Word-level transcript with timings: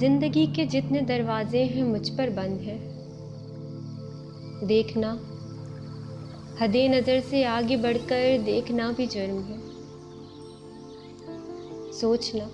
زندگی 0.00 0.46
کے 0.54 0.64
جتنے 0.64 1.00
دروازے 1.00 1.64
ہیں 1.64 1.82
مجھ 1.82 2.12
پر 2.16 2.28
بند 2.34 2.60
ہیں۔ 2.60 2.78
دیکھنا 4.66 5.16
حد 6.60 6.76
نظر 6.76 7.18
سے 7.30 7.44
آگے 7.44 7.76
بڑھ 7.76 7.96
کر 8.08 8.36
دیکھنا 8.46 8.92
بھی 8.96 9.06
جرم 9.06 9.40
ہے۔ 9.48 9.56
سوچنا، 11.92 12.44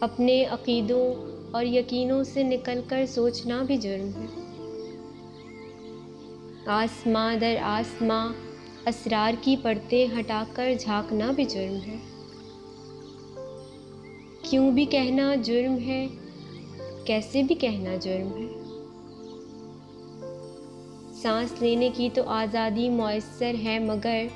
اپنے 0.00 0.44
عقیدوں 0.44 1.14
اور 1.50 1.64
یقینوں 1.64 2.24
سے 2.24 2.42
نکل 2.42 2.80
کر 2.86 3.06
سوچنا 3.06 3.62
بھی 3.62 3.76
جرم 3.76 4.10
ہے۔ 4.22 4.26
آسماں 6.66 7.36
در 7.36 7.54
آسماں، 7.62 8.32
اسرار 8.86 9.32
کی 9.40 9.56
پرتیں 9.62 10.06
ہٹا 10.18 10.44
کر 10.52 10.72
جھانکنا 10.80 11.32
بھی 11.32 11.44
جرم 11.44 11.76
ہے۔ 11.86 11.96
کیوں 14.52 14.70
بھی 14.70 14.84
کہنا 14.84 15.34
جرم 15.34 15.78
ہے؟ 15.78 16.08
کیسے 17.04 17.42
بھی 17.42 17.54
کہنا 17.54 17.96
جرم 17.96 18.28
ہے؟ 18.36 18.60
سانس 21.22 21.62
لینے 21.62 21.90
کی 21.94 22.08
تو 22.14 22.22
آزادی 22.26 22.88
میسر 22.88 23.54
ہے، 23.64 23.78
مگر 23.78 24.26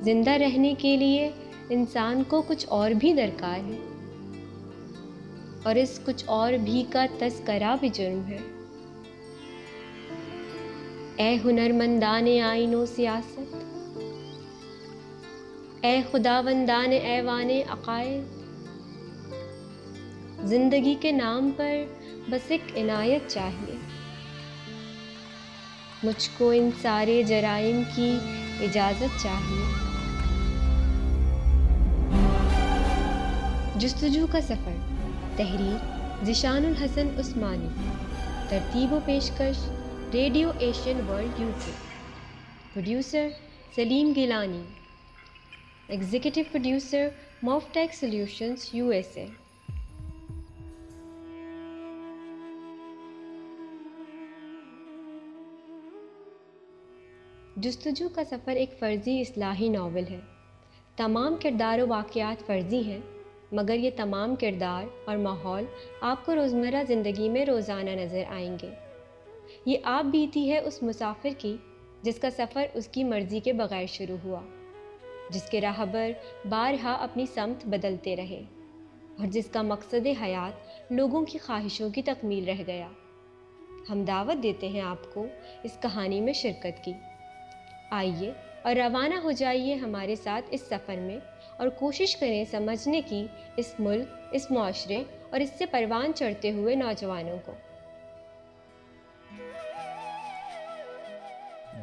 زندہ 0.00 0.30
رہنے 0.30 0.74
کے 0.78 0.96
لیے 0.96 1.30
انسان 1.70 2.22
کو 2.28 2.42
کچھ 2.46 2.66
اور 2.68 2.90
بھی 2.90 3.12
درکار 3.12 3.58
ہے۔ 3.58 3.78
اور 5.62 5.74
اس 5.74 6.00
کچھ 6.04 6.24
اور 6.26 6.52
بھی 6.52 6.84
کا 6.90 7.06
تذکرہ 7.18 7.76
بھی 7.80 7.88
جرم 7.88 8.22
ہے۔ 8.28 8.38
اے 11.16 11.36
ہنر 11.44 11.72
مندان 11.72 12.40
آئین 12.40 12.74
و 12.74 12.86
سیاست، 12.86 13.56
اے 15.84 16.00
خداوندان 16.10 16.92
ایوان 17.02 17.50
عقائد 17.68 18.41
زندگی 20.42 20.94
کے 21.00 21.12
نام 21.12 21.50
پر 21.56 21.76
بس 22.28 22.50
ایک 22.50 22.76
عنایت 22.76 23.30
چاہیے۔ 23.30 23.76
مجھ 26.02 26.30
کو 26.38 26.50
ان 26.50 26.70
سارے 26.82 27.22
جرائم 27.22 27.82
کی 27.96 28.18
اجازت 28.60 29.22
چاہیے۔ 29.22 29.64
جستجو 33.76 34.26
کا 34.32 34.40
سفر، 34.40 34.76
تحریر 35.36 35.76
ذیشان 36.24 36.66
الحسن 36.66 37.08
عثمانی، 37.18 37.68
ترتیب 38.48 38.92
و 38.92 38.98
پیشکش 39.04 39.68
radio 40.14 40.50
Asian 40.58 41.10
world 41.10 41.40
U 41.40 41.50
K 41.64 41.72
producer 42.72 43.28
Saleem 43.74 44.12
Gilani 44.16 44.62
executive 45.88 46.40
producer 46.52 47.08
موفٹیک 47.42 47.94
solutions 47.94 48.68
U 48.72 48.88
S 48.88 49.16
A. 49.16 49.26
جستجو 57.62 58.08
کا 58.08 58.24
سفر 58.24 58.52
ایک 58.52 58.70
فرضی 58.78 59.20
اصلاحی 59.20 59.68
ناول 59.68 60.04
ہے۔ 60.10 60.20
تمام 60.96 61.34
کردار 61.42 61.78
و 61.78 61.86
واقعات 61.88 62.46
فرضی 62.46 62.82
ہیں، 62.82 62.98
مگر 63.52 63.74
یہ 63.74 63.90
تمام 63.96 64.36
کردار 64.36 64.84
اور 65.04 65.16
ماحول 65.16 65.64
آپ 66.00 66.26
کو 66.26 66.34
روزمرہ 66.34 66.82
زندگی 66.88 67.28
میں 67.28 67.44
روزانہ 67.44 67.90
نظر 67.90 68.22
آئیں 68.28 68.56
گے۔ 68.62 68.70
یہ 69.66 69.76
آپ 69.82 70.04
بیتی 70.04 70.50
ہے 70.50 70.58
اس 70.58 70.82
مسافر 70.82 71.28
کی، 71.38 71.56
جس 72.02 72.18
کا 72.18 72.30
سفر 72.30 72.66
اس 72.74 72.88
کی 72.88 73.04
مرضی 73.04 73.40
کے 73.40 73.52
بغیر 73.52 73.86
شروع 73.86 74.16
ہوا، 74.24 74.40
جس 75.30 75.42
کے 75.42 75.60
راہبر 75.60 76.10
بارہا 76.48 76.92
اپنی 76.92 77.26
سمت 77.26 77.66
بدلتے 77.66 78.16
رہے 78.16 78.42
اور 79.18 79.26
جس 79.26 79.46
کا 79.46 79.62
مقصد 79.62 80.06
حیات 80.22 80.52
لوگوں 80.92 81.24
کی 81.24 81.38
خواہشوں 81.38 81.90
کی 81.90 82.02
تکمیل 82.02 82.44
رہ 82.48 82.62
گیا۔ 82.66 82.88
ہم 83.90 84.04
دعوت 84.04 84.42
دیتے 84.42 84.68
ہیں 84.68 84.80
آپ 84.80 85.14
کو 85.14 85.26
اس 85.62 85.76
کہانی 85.82 86.20
میں 86.20 86.32
شرکت 86.32 86.84
کی۔ 86.84 86.92
آئیے 87.92 88.32
اور 88.62 88.76
روانہ 88.76 89.14
ہو 89.14 89.30
جائیے 89.30 89.74
ہمارے 89.74 90.16
ساتھ 90.16 90.44
اس 90.50 90.60
سفر 90.60 90.96
میں 90.96 91.18
اور 91.56 91.68
کوشش 91.68 92.16
کریں 92.16 92.44
سمجھنے 92.50 93.00
کی 93.00 93.26
اس 93.56 93.74
ملک، 93.78 94.08
اس 94.32 94.50
معاشرے 94.50 95.04
اور 95.30 95.40
اس 95.40 95.50
سے 95.58 95.66
پروان 95.66 96.12
چڑھتے 96.14 96.52
ہوئے 96.52 96.74
نوجوانوں 96.74 97.36
کو۔ 97.44 97.52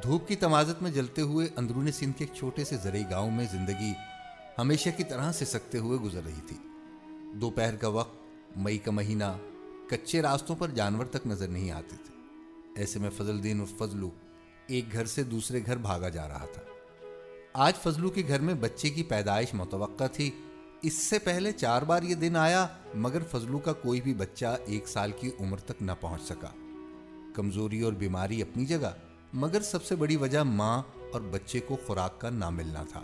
دھوپ 0.04 0.28
کی 0.28 0.36
تمازت 0.36 0.82
میں 0.82 0.92
جلتے 0.92 1.22
ہوئے 1.22 1.48
اندرون 1.58 1.92
سندھ 1.92 2.18
کے 2.18 2.26
ایک 2.26 2.38
چھوٹے 2.38 2.64
سے 2.64 2.78
زرعی 2.78 3.04
گاؤں 3.12 3.32
میں 3.32 3.46
زندگی 3.52 3.94
ہمیشہ 4.58 4.90
کی 4.98 5.04
طرح 5.04 5.32
سے 5.32 5.46
سکتے 5.46 5.78
ہوئے 5.78 6.00
گزر 6.00 6.22
رہی 6.26 6.42
تھی۔ 6.48 6.56
دوپہر 7.34 7.76
کا 7.76 7.88
وقت، 7.88 8.58
مئی 8.58 8.78
کا 8.78 8.92
مہینہ، 8.92 9.38
کچے 9.90 10.22
راستوں 10.22 10.56
پر 10.56 10.70
جانور 10.70 11.06
تک 11.06 11.28
نظر 11.28 11.48
نہیں 11.48 11.72
آتے 11.72 11.96
تھے۔ 12.06 12.14
ایسے 12.76 13.00
میں 13.00 13.10
فضل 13.10 13.44
دین 13.44 13.60
اور 13.60 13.68
فضلو 13.78 14.10
ایک 14.70 14.94
گھر 14.94 15.06
سے 15.06 15.24
دوسرے 15.24 15.60
گھر 15.66 15.78
بھاگا 15.78 16.10
جا 16.10 16.28
رہا 16.28 16.46
تھا۔ 16.54 16.62
آج 17.54 17.76
فضلو 17.76 18.10
کے 18.10 18.24
گھر 18.28 18.40
میں 18.40 18.54
بچے 18.54 18.90
کی 18.90 19.04
پیدائش 19.04 19.54
متوقع 19.54 20.08
تھی۔ 20.08 20.32
اس 20.82 20.94
سے 20.94 21.20
پہلے 21.20 21.52
چار 21.52 21.82
بار 21.82 22.04
یہ 22.04 22.16
دن 22.16 22.36
آیا، 22.36 22.68
مگر 22.96 23.24
فضلو 23.32 23.58
کا 23.58 23.74
کوئی 23.74 24.02
بھی 24.02 24.14
بچہ 24.14 24.58
ایک 24.66 24.88
سال 24.88 25.12
کی 25.20 25.32
عمر 25.40 25.58
تک 25.58 25.82
نہ 25.82 25.92
پہنچ 26.02 26.22
سکا۔ 26.22 26.48
کمزوری 27.36 27.82
اور 27.82 27.94
بیماری 27.94 28.42
اپنی 28.42 28.66
جگہ، 28.66 28.92
مگر 29.34 29.62
سب 29.62 29.84
سے 29.84 29.96
بڑی 29.96 30.16
وجہ 30.16 30.40
ماں 30.40 30.82
اور 31.14 31.22
بچے 31.22 31.60
کو 31.60 31.78
خوراک 31.88 32.22
کا 32.22 32.30
نہ 32.30 32.50
ملنا 32.50 32.84
تھا۔ 32.84 33.04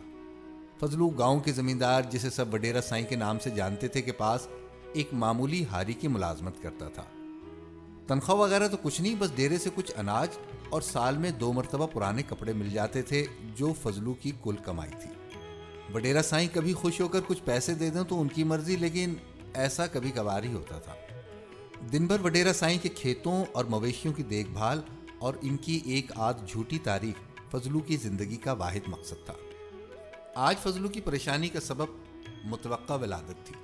فضلو 0.80 1.08
گاؤں 1.08 1.40
کے 1.40 1.52
زمیندار، 1.52 2.02
جسے 2.10 2.30
سب 2.30 2.54
وڈیرا 2.54 2.82
سائیں 2.82 3.06
کے 3.06 3.16
نام 3.16 3.40
سے 3.40 3.50
جانتے 3.50 3.88
تھے، 3.88 4.02
کے 4.02 4.12
پاس 4.12 4.48
ایک 4.94 5.14
معمولی 5.14 5.66
ہاری 5.72 5.94
کی 5.94 6.08
ملازمت 6.08 6.62
کرتا 6.62 6.90
تھا۔ 6.90 7.04
تنخواہ 8.08 8.38
وغیرہ 8.38 8.68
تو 8.68 8.78
کچھ 8.82 9.02
نہیں، 9.02 9.16
بس 9.16 9.36
ڈیرے 9.36 9.58
سے 9.58 9.70
کچھ 9.76 9.92
اناج 9.96 10.38
اور 10.70 10.82
سال 10.82 11.18
میں 11.18 11.32
دو 11.32 11.54
مرتبہ 11.54 11.88
پرانے 11.88 12.24
کپڑے 12.24 12.54
مل 12.54 12.70
جاتے 12.70 13.02
تھے 13.02 13.26
جو 13.56 13.74
فضلو 13.82 14.14
کی 14.14 14.32
کل 14.44 14.56
کمائی 14.66 14.92
تھی۔ 15.02 15.10
وڈیرا 15.94 16.22
سائیں 16.22 16.48
کبھی 16.54 16.74
خوش 16.74 17.02
ہو 17.02 17.08
کر 17.08 17.20
کچھ 17.28 17.42
پیسے 17.46 17.74
دے 17.74 17.90
دیں 17.90 18.04
تو 18.04 18.22
ان 18.22 18.28
کی 18.28 18.44
مرضی، 18.44 18.76
لیکن 18.76 19.14
ایسا 19.54 19.88
کبھی 19.88 20.12
کبھار 20.12 20.44
ہی 20.44 20.54
ہوتا 20.54 20.80
تھا۔ 20.80 20.94
دن 21.92 22.06
بھر 22.06 22.20
وڈیرا 22.24 22.54
سائیں 22.54 22.78
کے 22.82 22.90
کھیتوں 22.90 23.44
اور 23.52 23.66
مویشیوں 23.66 24.14
کی 24.14 24.24
دیکھ 24.24 24.50
بھال 24.50 24.82
اور 25.18 25.34
ان 25.42 25.58
کی 25.58 25.82
ایک 25.86 26.12
آدھ 26.16 26.46
جھوٹی 26.48 26.80
تاریخ 26.80 27.52
فضلو 27.52 27.80
کی 27.80 27.98
زندگی 27.98 28.36
کا 28.36 28.54
واحد 28.54 28.88
مقصد 28.88 29.26
تھا۔ 29.26 29.34
آج 30.36 30.56
فضلو 30.58 30.88
کی 30.88 31.02
پریشانی 31.02 31.50
کا 31.50 31.60
سبب 31.60 31.86
متوقع 32.44 32.94
ولادت 32.94 33.46
تھی، 33.46 33.56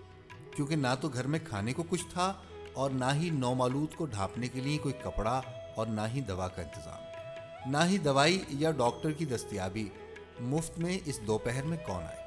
کیونکہ 0.55 0.75
نہ 0.75 0.95
تو 1.01 1.09
گھر 1.09 1.27
میں 1.27 1.39
کھانے 1.43 1.73
کو 1.73 1.83
کچھ 1.89 2.05
تھا 2.09 2.33
اور 2.73 2.91
نہ 2.91 3.05
ہی 3.13 3.29
نومالود 3.29 3.95
کو 3.95 4.05
ڈھانپنے 4.05 4.47
کے 4.47 4.61
لیے 4.61 4.77
کوئی 4.77 4.93
کپڑا 5.03 5.41
اور 5.75 5.87
نہ 5.87 6.01
ہی 6.13 6.21
دوا 6.21 6.47
کا 6.47 6.61
انتظام۔ 6.61 7.01
نہ 7.71 7.77
ہی 7.89 7.97
دوائی 7.97 8.43
یا 8.49 8.71
ڈاکٹر 8.71 9.11
کی 9.11 9.25
دستیابی۔ 9.25 9.89
مفت 10.39 10.79
میں 10.79 10.99
اس 11.05 11.19
دوپہر 11.27 11.63
میں 11.63 11.77
کون 11.87 12.03
آئے؟ 12.03 12.21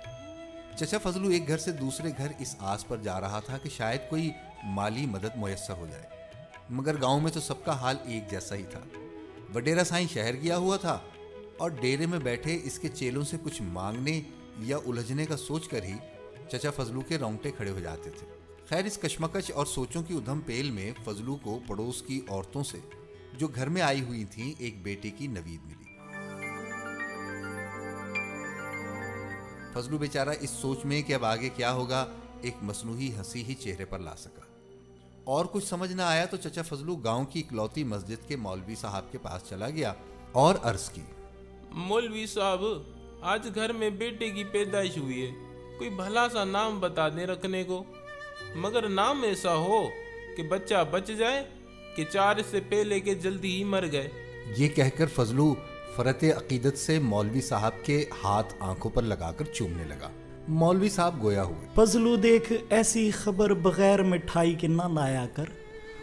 چچا 0.77 0.99
فضلو 1.03 1.29
ایک 1.29 1.49
گھر 1.49 1.59
سے 1.59 1.73
دوسرے 1.73 2.09
گھر 2.19 2.33
اس 2.39 2.57
آس 2.59 2.89
پر 2.89 2.97
جا 2.97 3.21
رہا 3.21 3.41
تھا 3.41 3.59
کہ 3.59 3.69
شاید 3.69 4.01
کوئی 4.11 4.31
مالی 4.65 5.07
مدد 5.07 5.37
میسر 5.37 5.75
ہو 5.75 5.87
جائے۔ 5.91 6.07
مگر 6.71 7.01
گاؤں 7.01 7.21
میں 7.21 7.31
تو 7.31 7.41
سب 7.41 7.65
کا 7.65 7.73
حال 7.73 7.97
ایک 8.05 8.31
جیسا 8.31 8.55
ہی 8.55 8.63
تھا۔ 8.63 8.81
وڈیرا 9.55 9.85
سائیں 9.85 10.09
شہر 10.13 10.35
گیا 10.35 10.57
ہوا 10.57 10.77
تھا 10.77 10.99
اور 11.59 11.71
ڈیرے 11.71 12.07
میں 12.07 12.19
بیٹھے 12.19 12.61
اس 12.65 12.79
کے 12.79 12.89
چیلوں 12.89 13.25
سے 13.25 13.37
کچھ 13.45 13.63
مانگنے 13.63 14.23
یا 14.59 14.77
الجھنے 14.77 15.27
کا 15.27 15.37
سوچ 15.37 15.69
کر 15.69 15.83
ہی 15.83 15.95
چچا 16.51 16.71
فضلو 16.71 17.01
کے 17.01 17.19
رونگٹے 17.19 17.51
کھڑے 17.51 17.71
ہو 17.71 17.81
جاتے 17.81 18.11
تھے۔ 18.11 18.44
خیر، 18.69 18.85
اس 18.85 18.99
کشمکش 18.99 19.51
اور 19.51 19.67
سوچوں 19.67 20.03
کی 20.03 20.15
ادھم 20.15 20.41
پیل 20.41 20.71
میں 20.71 20.93
فضلو 21.05 21.37
کو 21.43 21.61
پڑوس 21.67 22.03
کی 22.03 22.21
عورتوں 22.29 22.65
سے، 22.65 22.79
جو 23.39 23.47
گھر 23.47 23.69
میں 23.69 23.83
آئی 23.83 24.01
ہوئی 24.01 24.25
تھیں، 24.25 24.53
ایک 24.59 24.83
بیٹے 24.83 25.11
کی 25.11 25.27
نوید 25.27 25.65
ملی۔ 25.65 25.85
فضلو 29.73 29.99
بیچارہ 29.99 30.29
اس 30.41 30.51
سوچ 30.51 30.85
میں 30.85 31.03
کہ 31.03 31.13
اب 31.13 31.25
آگے 31.25 31.49
کیا 31.49 31.73
ہوگا، 31.73 32.07
ایک 32.41 32.55
مصنوعی 32.63 33.11
ہنسی 33.17 33.45
ہی 33.45 33.55
چہرے 33.55 33.85
پر 33.85 33.99
لا 33.99 34.17
سکا۔ 34.17 34.41
اور 35.25 35.45
کچھ 35.45 35.65
سمجھ 35.65 35.93
نہ 35.93 36.03
آیا 36.03 36.25
تو 36.25 36.37
چچا 36.37 36.63
فضلو 36.63 36.97
گاؤں 36.97 37.25
کی 37.25 37.41
اکلوتی 37.41 37.85
مسجد 37.85 38.29
کے 38.29 38.37
مولوی 38.37 38.75
صاحب 38.75 39.13
کے 39.13 39.19
پاس 39.19 39.43
چلا 39.49 39.71
گیا 39.71 39.95
اور 40.33 40.55
عرض 40.63 40.91
کی۔ 40.91 41.03
مولوی 41.71 42.27
صاحب، 42.27 42.65
آج 43.23 43.49
گھر 43.55 43.73
میں 43.73 43.91
بیٹے 43.91 44.31
کی 44.31 44.45
پیدائش 44.45 44.99
ہوئی 44.99 45.27
ہے۔ 45.27 45.31
کوئی 45.79 45.91
بھلا 45.91 46.29
سا 46.29 46.45
نام 46.45 46.81
بتا 46.81 47.09
دیں 47.09 47.27
رکھنے 47.27 47.65
کو۔ 47.65 47.85
مگر 48.55 48.89
نام 48.89 49.23
ایسا 49.23 49.55
ہو 49.55 49.89
کہ 50.37 50.43
بچہ 50.43 50.85
بچ 50.91 51.11
جائے 51.19 51.45
کہ 51.97 52.05
چار 52.05 52.37
سے 52.51 52.61
پہلے 52.69 53.01
کے 53.01 53.15
جلدی 53.15 53.57
ہی 53.57 53.65
مر 53.65 53.85
گئے۔ 53.93 54.09
یہ 54.57 54.69
کہہ 54.69 54.97
کر 54.97 55.07
فضلو 55.15 55.55
فرت 55.97 56.25
عقیدت 56.37 56.79
سے 56.79 56.99
مولوی 56.99 57.41
صاحب 57.41 57.73
کے 57.85 58.05
ہاتھ 58.25 58.55
آنکھوں 58.61 58.91
پر 58.91 59.03
لگا 59.03 59.33
کر 59.33 59.45
چومنے 59.45 59.85
لگا۔ 59.85 60.11
مولوی 60.49 60.89
صاحب 60.89 61.23
گویا 61.23 61.43
ہوئے۔ 61.43 61.69
فضلو 61.75 62.17
دیکھ 62.17 62.53
ایسی 62.71 63.11
خبر 63.11 63.55
بغیر 63.55 64.03
مٹھائی 64.03 64.55
کے 64.55 64.67
نہ 64.67 64.83
لایا 64.95 65.27
کر 65.35 65.45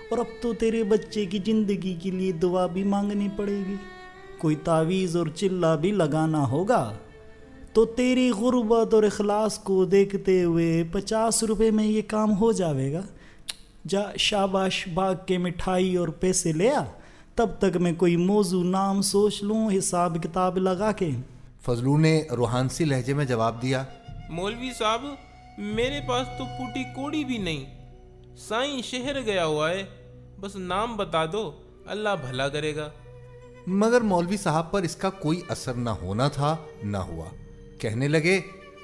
اور 0.10 0.18
اب 0.18 0.26
تو 0.42 0.54
تیرے 0.54 0.84
بچے 0.84 1.26
کی 1.26 1.40
زندگی 1.46 1.94
کے 1.94 2.12
لیے 2.12 2.32
دعا 2.32 2.66
بھی 2.66 2.84
مانگنی 2.84 3.28
پڑے 3.38 3.60
گی۔ 3.68 3.76
کوئی 4.38 4.56
تعویذ 4.56 5.16
اور 5.16 5.28
چلا 5.28 5.76
بھی 5.76 5.92
لگانا 5.92 6.48
ہوگا۔ 6.48 6.98
تو 7.74 7.86
تیری 7.86 8.30
غربت 8.30 8.94
اور 8.94 9.04
اخلاص 9.04 9.60
کو 9.60 9.86
دیکھتے 9.86 10.44
ہوئے 10.44 10.84
پچاس 10.92 11.44
روپے 11.44 11.72
میں 11.72 11.86
یہ 11.86 12.02
کام 12.08 12.38
ہو 12.38 12.52
جاوے 12.52 12.94
گا۔ 12.94 13.02
جا 13.88 14.02
شاباش 14.18 14.88
باغ 14.88 15.14
کے 15.26 15.38
مٹھائی 15.38 15.96
اور 15.96 16.08
پیسے 16.08 16.52
لیا 16.52 16.84
تب 17.36 17.50
تک 17.60 17.78
میں 17.78 17.92
کوئی 17.94 18.16
موضوع 18.16 18.64
نام 18.64 19.02
سوچ 19.02 19.44
لوں 19.44 19.70
حساب 19.78 20.18
کتاب 20.24 20.58
لگا 20.58 20.92
کے۔ 20.92 21.10
فضلو 21.66 21.98
نے 21.98 22.24
روحانسی 22.38 22.86
لہجے 22.86 23.14
میں 23.14 23.26
جواب 23.26 23.62
دیا۔ 23.62 23.84
مولوی 24.30 24.70
صاحب 24.80 25.02
میرے 25.58 26.00
پاس 26.08 26.28
تو 26.38 26.44
پوٹی 26.46 26.84
کوڑی 26.84 27.24
بھی 27.24 27.38
نہیں۔ 27.38 27.66
سائیں 28.38 28.82
شہر 28.82 29.22
گیا 29.26 29.46
ہوا 29.46 29.70
ہے۔ 29.70 29.84
بس 30.40 30.56
نام 30.56 30.98
بتا 30.98 31.26
دو 31.26 31.52
اللہ 31.86 32.10
بھلا 32.30 32.50
کرے 32.50 32.76
گا۔ 32.76 32.90
مگر 33.68 34.02
مولوی 34.02 34.38
صاحب 34.38 34.72
پر 34.72 34.82
اس 34.82 34.96
کا 34.96 35.10
کوئی 35.10 35.42
اثر 35.50 35.74
نہ 35.74 35.90
ہونا 35.90 36.28
تھا 36.28 36.56
نہ 36.84 36.98
ہوا۔ 36.98 37.26
کہنے 37.82 38.08
لگے 38.08 38.40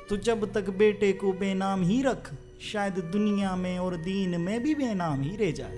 تو 0.10 0.16
جب 0.16 0.38
تک 0.52 0.70
بیٹے 0.78 1.14
کو 1.14 1.32
بے 1.32 1.54
نام 1.54 1.84
ہی 1.84 2.04
رکھ 2.04 2.34
شاید 2.60 3.14
دنیا 3.14 3.56
میں 3.56 3.78
اور 3.78 3.92
دین 3.94 4.42
میں 4.42 4.60
بھی 4.60 4.76
بے 4.76 4.94
نام 4.94 5.22
ہی 5.22 5.38
رہ 5.38 5.52
جائے۔ 5.52 5.78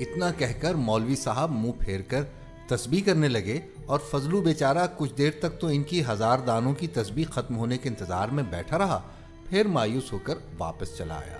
اتنا 0.00 0.30
کہہ 0.30 0.60
کر 0.60 0.74
مولوی 0.74 1.16
صاحب 1.16 1.50
منہ 1.50 1.72
پھیر 1.78 2.00
کر 2.00 2.24
تسبیح 2.66 3.00
کرنے 3.06 3.28
لگے 3.28 3.60
اور 3.86 3.98
فضلو 4.10 4.40
بیچارہ 4.40 4.86
کچھ 4.96 5.14
دیر 5.18 5.30
تک 5.40 5.60
تو 5.60 5.66
ان 5.66 5.82
کی 5.82 6.02
ہزار 6.08 6.38
دانوں 6.38 6.74
کی 6.74 6.86
تسبیح 6.86 7.24
ختم 7.30 7.56
ہونے 7.56 7.78
کے 7.78 7.88
انتظار 7.88 8.28
میں 8.28 8.44
بیٹھا 8.50 8.78
رہا 8.78 9.00
پھر 9.48 9.66
مایوس 9.66 10.12
ہو 10.12 10.18
کر 10.18 10.34
واپس 10.58 10.98
چلا 10.98 11.14
آیا۔ 11.14 11.38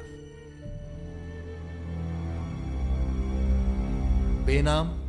بے 4.44 4.62
نام 4.62 5.03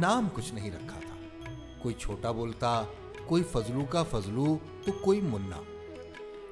نام 0.00 0.28
کچھ 0.34 0.54
نہیں 0.54 0.70
رکھا 0.70 1.00
تھا۔ 1.00 1.50
کوئی 1.82 1.94
چھوٹا 1.94 2.30
بولتا، 2.30 2.82
کوئی 3.26 3.42
فضلو 3.42 3.84
کا 3.84 4.02
فضلو، 4.02 4.58
تو 4.84 4.92
کوئی 4.92 5.20
منا۔ 5.20 5.62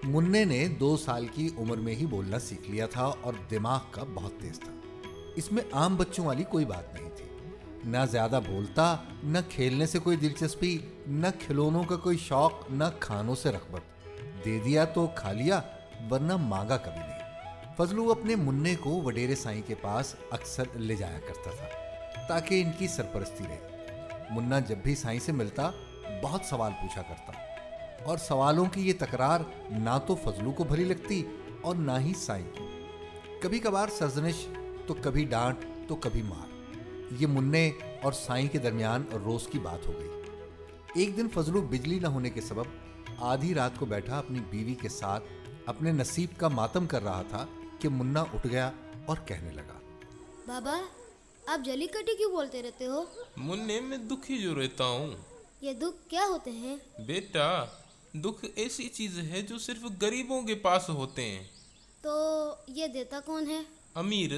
منع 0.05 0.45
نے 0.45 0.69
دو 0.69 0.97
سال 0.97 1.27
کی 1.27 1.49
عمر 1.59 1.77
میں 1.77 1.95
ہی 1.95 2.07
بولنا 2.07 2.39
سیکھ 2.39 2.71
لیا 2.71 2.87
تھا 2.87 3.13
اور 3.21 3.33
دماغ 3.51 3.81
کا 3.91 4.03
بہت 4.15 4.33
تیز 4.41 4.61
تھا۔ 4.61 4.73
اس 5.37 5.53
میں 5.53 5.63
عام 5.73 5.97
بچوں 5.97 6.27
والی 6.27 6.45
کوئی 6.45 6.65
بات 6.65 7.01
نہیں 7.01 7.11
تھی۔ 7.17 7.25
نہ 7.85 7.99
زیادہ 8.11 8.41
بولتا، 8.47 8.97
نہ 9.23 9.39
کھیلنے 9.49 9.87
سے 9.87 9.99
کوئی 9.99 10.17
دلچسپی، 10.17 10.79
نہ 11.07 11.27
کھلونوں 11.41 11.85
کا 11.85 11.97
کوئی 11.97 12.19
شوق، 12.19 12.53
نہ 12.71 12.85
کھانوں 13.01 13.35
سے 13.35 13.53
رغبت۔ 13.53 14.09
دے 14.45 14.61
دیا 14.65 14.85
تو 14.85 15.07
کھا 15.15 15.33
لیا، 15.33 15.61
ورنہ 16.11 16.37
مانگا 16.37 16.77
کبھی 16.77 16.99
نہیں۔ 16.99 17.14
فضلو 17.77 18.11
اپنے 18.11 18.37
منع 18.37 18.71
کو 18.81 18.91
وڈیرے 18.91 19.35
سائیں 19.35 19.63
کے 19.67 19.75
پاس 19.75 20.15
اکثر 20.31 20.63
لے 20.75 20.95
جایا 20.95 21.19
کرتا 21.19 21.51
تھا، 21.51 21.67
تاکہ 22.29 22.63
ان 22.63 22.71
کی 22.79 22.89
سرپرستی 22.89 23.45
رہے۔ 23.49 23.69
منا 24.31 24.59
جب 24.59 24.77
بھی 24.77 24.95
سائیں 24.95 25.21
سے 25.21 25.33
ملتا، 25.33 25.71
بہت 26.23 26.41
سوال 26.45 26.73
پوچھا 26.81 27.03
کرتا۔ 27.03 27.33
اور 28.05 28.19
سوالوں 28.19 28.65
کی 28.65 28.89
یہ 28.89 28.93
تکرار 28.99 29.41
نہ 29.71 29.99
تو 30.07 30.15
فضلو 30.15 30.53
کو 30.53 30.65
بھلی 30.65 30.85
لگتی 30.85 31.25
اور 31.61 31.75
نہ 31.75 31.93
ہی 32.01 32.13
سائیں 32.17 32.51
کو 32.59 32.69
کبھی 33.43 33.59
کبھار 33.59 33.89
سرزنش، 33.89 34.47
تو 34.87 34.95
کبھی 35.03 35.25
ڈانٹ، 35.25 35.89
تو 35.89 35.97
کبھی 35.97 36.23
مار۔ 36.23 36.77
یہ 37.19 37.27
منع 37.27 37.87
اور 38.03 38.13
سائیں 38.13 38.49
کے 38.49 38.59
درمیان 38.59 39.03
روز 39.25 39.47
کی 39.47 39.59
بات 39.59 39.87
ہو 39.87 39.93
گئی۔ 40.01 40.21
ایک 40.95 41.17
دن 41.17 41.29
فضلو 41.35 41.61
بجلی 41.61 41.99
نہ 41.99 42.07
ہونے 42.07 42.31
کے 42.31 42.41
سبب 42.41 42.65
آدھی 43.19 43.55
رات 43.55 43.71
کو 43.79 43.87
بیٹھا 43.87 44.19
اپنی 44.19 44.41
بیوی 44.51 44.75
کے 44.75 44.89
ساتھ، 44.89 45.25
اپنے 45.67 45.93
نصیب 45.93 46.29
کا 46.37 46.49
ماتم 46.49 46.87
کر 46.87 47.05
رہا 47.05 47.23
تھا۔ 47.29 47.47
کہ 47.81 47.89
منا 47.89 48.21
اٹھ 48.21 48.47
گیا 48.47 48.71
اور 49.07 49.17
کہنے 49.27 49.51
لگا 49.51 49.79
بابا 50.47 50.81
آپ 51.47 51.61
جلی 51.65 51.87
کٹی 51.87 52.17
کیوں 52.17 52.31
بولتے 52.31 52.63
رہتے 52.63 52.87
ہو؟ 52.87 53.05
منع 53.37 53.81
میں 53.81 53.99
دکھی 53.99 54.39
جو 54.43 54.61
رہتا 54.61 54.85
ہوں۔ 54.85 55.11
یہ 55.61 55.73
دکھ 55.73 56.11
کیا 56.11 56.27
ہوتے 56.29 56.51
ہیں؟ 56.51 56.77
بیٹا 57.07 57.65
دکھ 58.13 58.45
ایسی 58.55 58.89
چیز 58.89 59.19
ہے 59.19 59.43
جو 59.43 59.59
صرف 59.59 59.85
غریبوں 60.03 60.43
کے 60.43 60.55
پاس 60.55 60.89
ہوتے 60.89 61.23
ہیں۔ 61.23 61.45
تو 62.01 62.21
یہ 62.69 62.87
دیتا 62.87 63.21
کون 63.21 63.51
ہے؟ 63.51 63.61
امیر۔ 63.95 64.31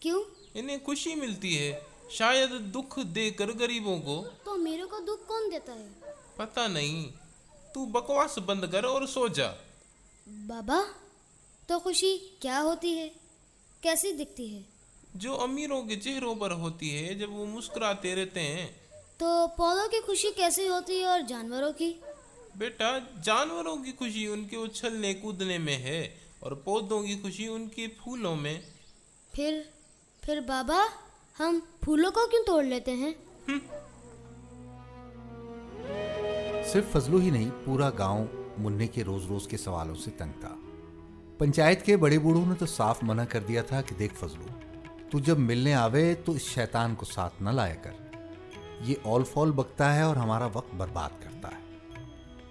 کیوں؟ 0.00 0.24
انہیں 0.54 0.76
خوشی 0.84 1.14
ملتی 1.14 1.58
ہے۔ 1.58 1.80
شاید 2.10 2.50
دکھ 2.74 2.98
دے 3.14 3.30
کر 3.30 3.48
غریبوں 3.58 4.02
کو۔ 4.02 4.24
تو 4.44 4.56
میرے 4.56 4.82
کو 4.82 4.98
دکھ 4.98 5.28
کون 5.28 5.52
دیتا 5.52 5.74
ہے؟ 5.74 5.88
پتہ 6.36 6.60
نہیں۔ 6.60 7.12
تو 7.74 7.84
بکواس 7.84 8.38
بند 8.38 8.64
کر 8.72 8.84
اور 8.84 9.06
سو 9.06 9.28
جا۔ 9.28 9.46
بابا 10.26 10.82
تو 11.70 11.78
خوشی 11.78 12.18
کیا 12.40 12.62
ہوتی 12.62 12.98
ہے؟ 12.98 13.08
کیسی 13.80 14.12
دکھتی 14.12 14.54
ہے؟ 14.54 14.62
جو 15.14 15.40
امیروں 15.40 15.82
کے 15.82 15.96
چہروں 15.96 16.34
پر 16.34 16.50
ہوتی 16.50 16.96
ہے 16.96 17.14
جب 17.14 17.32
وہ 17.32 17.46
مسکراتے 17.46 18.14
رہتے 18.14 18.40
ہیں۔ 18.40 18.68
تو 19.18 19.46
پودوں 19.56 19.88
کی 19.88 19.96
خوشی 20.06 20.28
کیسی 20.36 20.68
ہوتی 20.68 20.98
ہے 21.00 21.04
اور 21.04 21.20
جانوروں 21.28 21.72
کی؟ 21.72 21.92
بیٹا 22.56 22.98
جانوروں 23.22 23.76
کی 23.76 23.92
خوشی 23.98 24.26
ان 24.26 24.44
کے 24.44 24.56
اچھلنے 24.56 25.14
کودنے 25.14 25.58
میں 25.58 25.78
ہے 25.78 26.16
اور 26.40 26.52
پودوں 26.52 27.02
کی 27.02 27.18
خوشی 27.22 27.46
ان 27.46 27.68
کے 27.68 27.86
پھولوں 27.86 28.36
میں۔ 28.36 28.60
پھر 29.32 29.60
پھر 30.22 30.40
بابا 30.40 30.86
ہم 31.40 31.58
پھولوں 31.80 32.10
کو 32.10 32.26
کیوں 32.26 32.42
توڑ 32.46 32.64
لیتے 32.64 32.92
ہیں؟ 32.94 33.12
صرف 36.72 36.84
فضلو 36.92 37.18
ہی 37.18 37.30
نہیں 37.30 37.50
پورا 37.64 37.90
گاؤں 37.98 38.26
منع 38.58 38.84
کے 38.92 39.04
روز 39.04 39.26
روز 39.26 39.48
کے 39.48 39.56
سوالوں 39.56 39.94
سے 39.94 40.10
تنگ 40.10 40.40
تھا 40.40 40.56
پنچایت 41.40 41.86
کے 41.86 41.96
بڑے 41.96 42.18
بوڑھوں 42.18 42.46
نے 42.46 42.54
تو 42.54 42.66
صاف 42.66 42.98
منع 43.02 43.24
کر 43.24 43.40
دیا 43.40 43.62
تھا 43.62 43.82
کہ 43.82 43.94
دیکھ 43.94 44.14
فضلو، 44.14 44.44
تو 45.10 45.18
جب 45.18 45.38
ملنے 45.38 45.74
آوے 45.74 46.14
تو 46.14 46.32
اس 46.32 46.42
شیطان 46.42 46.94
کو 46.94 47.04
ساتھ 47.04 47.42
نہ 47.42 47.50
لایا 47.50 47.74
کر۔ 47.74 47.90
یہ 48.80 48.94
اول 49.02 49.24
فول 49.24 49.50
بکتا 49.50 49.96
ہے 49.96 50.02
اور 50.02 50.16
ہمارا 50.16 50.48
وقت 50.52 50.74
برباد 50.74 51.10
کرتا 51.22 51.48
ہے۔ 51.48 51.62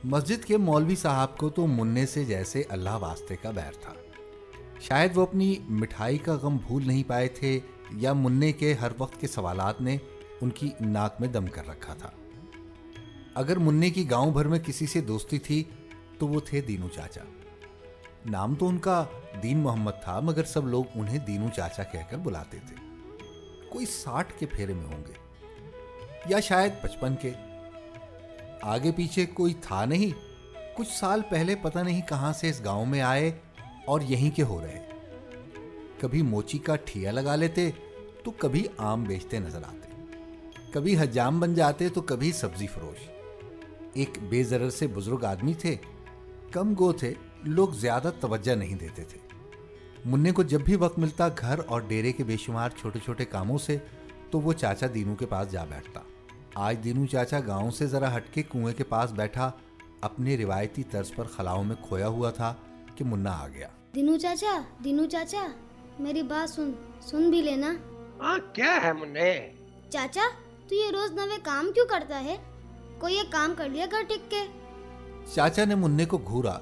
مسجد 0.03 0.45
کے 0.45 0.57
مولوی 0.57 0.95
صاحب 0.95 1.37
کو 1.37 1.49
تو 1.49 1.67
منع 1.67 2.05
سے 2.05 2.25
جیسے 2.25 2.63
اللہ 2.69 2.89
واسطے 2.93 3.35
کا 3.35 3.51
بیر 3.51 3.71
تھا۔ 3.71 3.93
شاید 4.81 5.17
وہ 5.17 5.21
اپنی 5.21 5.55
مٹھائی 5.69 6.17
کا 6.17 6.33
غم 6.33 6.57
بھول 6.57 6.87
نہیں 6.87 7.03
پائے 7.07 7.27
تھے 7.27 7.59
یا 7.91 8.13
منع 8.13 8.51
کے 8.59 8.73
ہر 8.73 8.91
وقت 8.97 9.21
کے 9.21 9.27
سوالات 9.27 9.81
نے 9.81 9.97
ان 10.41 10.49
کی 10.49 10.69
ناک 10.81 11.15
میں 11.19 11.27
دم 11.27 11.45
کر 11.45 11.67
رکھا 11.67 11.93
تھا۔ 11.93 12.09
اگر 13.33 13.57
منع 13.57 13.87
کی 13.95 14.09
گاؤں 14.09 14.31
بھر 14.31 14.47
میں 14.47 14.59
کسی 14.59 14.85
سے 14.85 15.01
دوستی 15.01 15.39
تھی 15.39 15.63
تو 16.17 16.27
وہ 16.27 16.39
تھے 16.45 16.61
دینو 16.61 16.87
چاچا۔ 16.89 17.21
نام 18.29 18.55
تو 18.55 18.67
ان 18.67 18.77
کا 18.77 19.05
دین 19.43 19.57
محمد 19.57 19.91
تھا، 20.03 20.19
مگر 20.19 20.43
سب 20.43 20.67
لوگ 20.67 20.83
انہیں 20.95 21.17
دینو 21.17 21.47
چاچا 21.55 21.83
کہہ 21.83 21.99
کر 22.09 22.17
بلاتے 22.17 22.57
تھے۔ 22.67 22.75
کوئی 23.69 23.85
ساٹھ 23.85 24.33
کے 24.39 24.45
پھیرے 24.45 24.73
میں 24.73 24.85
ہوں 24.85 25.03
گے، 25.07 25.13
یا 26.25 26.39
شاید 26.39 26.71
پچپن 26.81 27.15
کے۔ 27.15 27.31
آگے 28.61 28.91
پیچھے 28.91 29.25
کوئی 29.25 29.53
تھا 29.61 29.85
نہیں، 29.85 30.19
کچھ 30.77 30.97
سال 30.99 31.21
پہلے 31.29 31.55
پتہ 31.55 31.79
نہیں 31.79 32.01
کہاں 32.09 32.33
سے 32.33 32.49
اس 32.49 32.63
گاؤں 32.63 32.85
میں 32.85 33.01
آئے 33.01 33.31
اور 33.85 34.01
یہیں 34.01 34.35
کے 34.35 34.43
ہو 34.43 34.61
رہے۔ 34.61 34.89
کبھی 35.99 36.21
موچی 36.21 36.57
کا 36.57 36.75
ٹھیا 36.75 37.11
لگا 37.11 37.35
لیتے 37.35 37.71
تو 38.23 38.31
کبھی 38.31 38.65
آم 38.77 39.03
بیچتے 39.03 39.39
نظر 39.39 39.61
آتے۔ 39.63 39.91
کبھی 40.73 40.99
حجام 40.99 41.39
بن 41.39 41.53
جاتے 41.53 41.89
تو 41.89 42.01
کبھی 42.01 42.31
سبزی 42.31 42.67
فروش۔ 42.67 43.09
ایک 43.93 44.17
بے 44.29 44.43
ضرر 44.43 44.69
سے 44.69 44.87
بزرگ 44.87 45.25
آدمی 45.25 45.53
تھے، 45.53 45.75
کم 46.51 46.73
گو 46.79 46.91
تھے 46.91 47.13
لوگ 47.43 47.69
زیادہ 47.69 48.11
توجہ 48.19 48.51
نہیں 48.51 48.75
دیتے 48.75 49.03
تھے۔ 49.03 49.19
منع 50.05 50.31
کو 50.31 50.43
جب 50.43 50.61
بھی 50.61 50.75
وقت 50.75 50.99
ملتا 50.99 51.27
گھر 51.27 51.59
اور 51.67 51.81
ڈیرے 51.81 52.11
کے 52.11 52.23
بے 52.23 52.37
شمار 52.37 52.69
چھوٹے 52.69 52.99
چھوٹے 52.99 53.25
کاموں 53.25 53.57
سے 53.57 53.77
تو 54.31 54.41
وہ 54.41 54.53
چاچا 54.53 54.87
دینو 54.93 55.15
کے 55.15 55.25
پاس 55.25 55.51
جا 55.51 55.65
بیٹھتا۔ 55.65 55.99
آج 56.55 56.77
دینو 56.83 57.05
چاچا 57.05 57.39
گاؤں 57.47 57.71
سے 57.71 57.87
ذرا 57.87 58.17
ہٹ 58.17 58.33
کے 58.33 58.43
کنویں 58.43 58.73
کے 58.73 58.83
پاس 58.83 59.11
بیٹھا 59.11 59.51
اپنے 60.01 60.37
روایتی 60.37 60.83
طرز 60.83 61.15
پر 61.15 61.23
خلاؤں 61.23 61.63
میں 61.63 61.75
کھویا 61.87 62.07
ہوا 62.07 62.31
تھا 62.31 62.53
کہ 62.95 63.05
منا 63.05 63.31
آ 63.31 63.47
گیا۔ 63.47 63.67
دینو 63.95 64.17
چاچا 64.17 64.61
دینو 64.83 65.05
چاچا 65.05 65.47
میری 65.99 66.23
بات 66.23 66.49
سن 66.49 66.71
سن 67.01 67.29
بھی 67.29 67.41
لینا۔ 67.41 67.73
ہاں 68.19 68.37
کیا 68.53 68.79
ہے 68.83 68.93
منہ؟ 68.93 69.19
چاچا 69.89 70.21
تو 70.69 70.75
یہ 70.75 70.91
روز 70.91 71.11
نوے 71.11 71.37
کام 71.43 71.71
کیوں 71.75 71.85
کرتا 71.85 72.23
ہے؟ 72.23 72.37
کوئی 72.99 73.15
یہ 73.15 73.23
کام 73.29 73.53
کر 73.57 73.69
لیا 73.69 73.85
کر 73.91 74.01
ٹک 74.07 74.31
کے۔ 74.31 74.45
چاچا 75.33 75.65
نے 75.65 75.75
منع 75.75 76.03
کو 76.05 76.17
گھورا۔ 76.17 76.59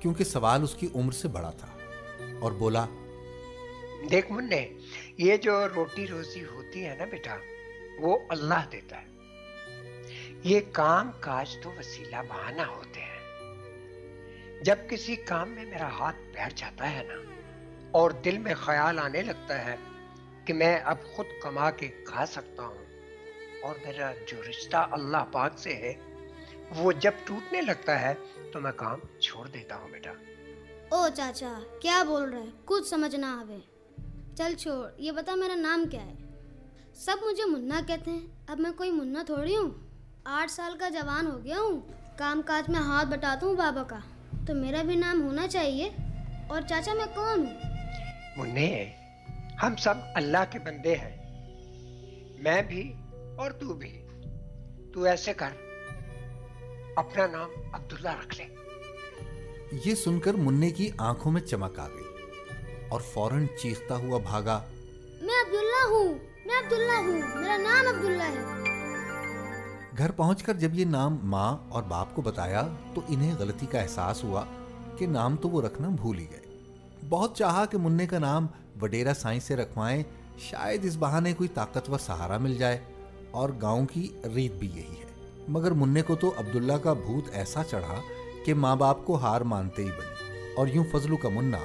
کیونکہ 0.00 0.24
سوال 0.24 0.62
اس 0.62 0.74
کی 0.74 0.88
عمر 0.94 1.12
سے 1.12 1.28
بڑا 1.28 1.50
تھا۔ 1.50 1.68
اور 2.40 2.52
بولا، 2.52 2.84
دیکھ 4.10 4.32
منہ 4.32 4.54
یہ 5.18 5.36
جو 5.36 5.68
روٹی 5.68 6.06
روزی 6.06 6.44
ہوتی 6.44 6.84
ہے 6.86 6.94
نا 6.98 7.04
بیٹا، 7.04 7.36
وہ 7.98 8.18
اللہ 8.28 8.68
دیتا 8.72 9.00
ہے۔ 9.02 9.08
یہ 10.44 10.60
کام 10.72 11.10
کاج 11.20 11.56
تو 11.62 11.70
وسیلہ 11.70 12.16
بہانہ 12.28 12.62
ہوتے 12.62 13.00
ہیں۔ 13.00 13.18
جب 14.62 14.76
کسی 14.90 15.16
کام 15.16 15.48
میں 15.48 15.64
میرا 15.64 15.88
ہاتھ 15.88 16.16
بیٹھ 16.32 16.54
جاتا 16.56 16.90
ہے 16.90 17.02
نا، 17.08 17.14
اور 17.90 18.10
دل 18.24 18.38
میں 18.38 18.54
خیال 18.54 18.98
آنے 18.98 19.22
لگتا 19.22 19.64
ہے 19.64 19.76
کہ 20.44 20.52
میں 20.52 20.78
اب 20.84 20.96
خود 21.12 21.26
کما 21.42 21.70
کے 21.70 21.88
کھا 22.06 22.26
سکتا 22.26 22.62
ہوں، 22.62 22.84
اور 23.62 23.74
میرا 23.84 24.12
جو 24.28 24.42
رشتہ 24.50 24.88
اللہ 24.90 25.24
پاک 25.32 25.58
سے 25.58 25.74
ہے، 25.74 25.92
وہ 26.76 26.92
جب 26.92 27.12
ٹوٹنے 27.24 27.60
لگتا 27.60 28.00
ہے 28.00 28.14
تو 28.52 28.60
میں 28.60 28.72
کام 28.72 29.18
چھوڑ 29.18 29.48
دیتا 29.48 29.76
ہوں 29.76 29.88
بیٹا۔ 29.90 30.10
او 30.88 31.08
چاچا 31.14 31.58
کیا 31.82 32.02
بول 32.02 32.32
رہے؟ 32.32 32.44
کچھ 32.64 32.88
سمجھ 32.88 33.16
نہ 33.16 33.26
آوے۔ 33.26 33.56
چل 34.36 34.54
چھوڑ 34.54 34.90
یہ 34.98 35.12
بتا 35.12 35.34
میرا 35.34 35.54
نام 35.54 35.84
کیا 35.90 36.06
ہے۔ 36.06 36.14
سب 36.94 37.16
مجھے 37.26 37.44
منا 37.44 37.80
کہتے 37.86 38.10
ہیں۔ 38.10 38.26
اب 38.46 38.60
میں 38.60 38.70
کوئی 38.76 38.90
منا 38.90 39.22
تھوڑی 39.26 39.56
ہوں؟ 39.56 39.70
آٹھ 40.24 40.50
سال 40.50 40.78
کا 40.78 40.88
جوان 40.88 41.26
ہو 41.26 41.44
گیا 41.44 41.58
ہوں۔ 41.58 41.80
کام 42.18 42.42
کاج 42.46 42.70
میں 42.70 42.80
ہاتھ 42.80 43.08
بٹاتا 43.08 43.46
ہوں 43.46 43.56
بابا 43.56 43.82
کا۔ 43.82 43.98
تو 44.46 44.54
میرا 44.54 44.82
بھی 44.82 44.96
نام 44.96 45.22
ہونا 45.22 45.48
چاہیے۔ 45.48 45.90
اور 46.48 46.60
چاچا 46.68 46.94
میں 46.94 47.06
کون 47.14 47.38
ہوں؟ 47.38 47.60
منہ 48.36 48.58
ہم 49.62 49.76
سب 49.76 49.94
اللہ 50.14 50.44
کے 50.50 50.58
بندے 50.58 50.94
ہیں۔ 50.94 51.16
میں 52.38 52.62
بھی 52.62 52.92
اور 53.36 53.50
تو 53.50 53.74
بھی۔ 53.74 54.06
تو 54.94 55.02
ایسے 55.02 55.32
کر۔ 55.32 55.69
اپنا 57.00 57.26
نام 57.26 57.50
عبداللہ 57.72 58.08
رکھ 58.08 58.40
لے 58.40 58.46
یہ 59.84 59.94
سن 59.94 60.18
کر 60.20 60.34
منع 60.34 60.68
کی 60.76 60.90
آنکھوں 60.98 61.32
میں 61.32 61.40
چمک 61.40 61.78
آ 61.78 61.88
گئی 61.88 62.04
اور 62.88 63.00
فوراً 63.00 63.46
چیختا 63.62 63.96
ہوا 63.96 64.18
بھاگا۔ 64.18 64.62
میں 65.20 65.38
عبداللہ 65.40 65.84
ہوں 65.90 66.14
میں 66.46 66.58
عبداللہ 66.58 66.98
ہوں 66.98 67.40
میرا 67.40 67.56
نام 67.56 67.96
عبداللہ 67.96 68.22
ہے۔ 68.22 68.44
گھر 69.98 70.10
پہنچ 70.10 70.42
کر 70.42 70.54
جب 70.54 70.74
یہ 70.74 70.84
نام 70.84 71.18
ماں 71.22 71.58
اور 71.68 71.82
باپ 71.82 72.14
کو 72.14 72.22
بتایا 72.22 72.68
تو 72.94 73.00
انہیں 73.08 73.34
غلطی 73.38 73.66
کا 73.66 73.80
احساس 73.80 74.24
ہوا 74.24 74.44
کہ 74.98 75.06
نام 75.06 75.36
تو 75.36 75.48
وہ 75.48 75.62
رکھنا 75.62 75.88
بھول 75.88 76.18
ہی 76.18 76.26
گئے۔ 76.30 76.46
بہت 77.08 77.36
چاہا 77.36 77.64
کہ 77.64 77.78
منع 77.78 78.04
کا 78.10 78.18
نام 78.18 78.46
وڈیرا 78.82 79.14
سائنس 79.14 79.44
سے 79.44 79.56
رکھوائیں 79.56 80.02
شاید 80.38 80.84
اس 80.84 80.96
بہانے 80.98 81.32
کوئی 81.32 81.48
طاقتور 81.54 81.98
سہارا 81.98 82.38
مل 82.38 82.54
جائے 82.54 82.78
اور 83.30 83.48
گاؤں 83.62 83.86
کی 83.86 84.08
ریت 84.34 84.52
بھی 84.52 84.70
یہی 84.74 84.94
ہے۔ 84.98 85.09
مگر 85.50 85.70
منع 85.70 86.00
کو 86.06 86.14
تو 86.14 86.34
عبداللہ 86.36 86.72
کا 86.72 86.92
بھوت 86.92 87.24
ایسا 87.32 87.64
چڑھا 87.64 88.02
کہ 88.44 88.54
ماں 88.54 88.76
باپ 88.76 89.06
کو 89.06 89.14
ہار 89.14 89.40
مانتے 89.40 89.84
ہی 89.84 89.88
بنی 89.88 90.38
اور 90.56 90.66
یوں 90.66 90.84
فضلو 90.92 91.16
کا 91.16 91.28
منا 91.28 91.58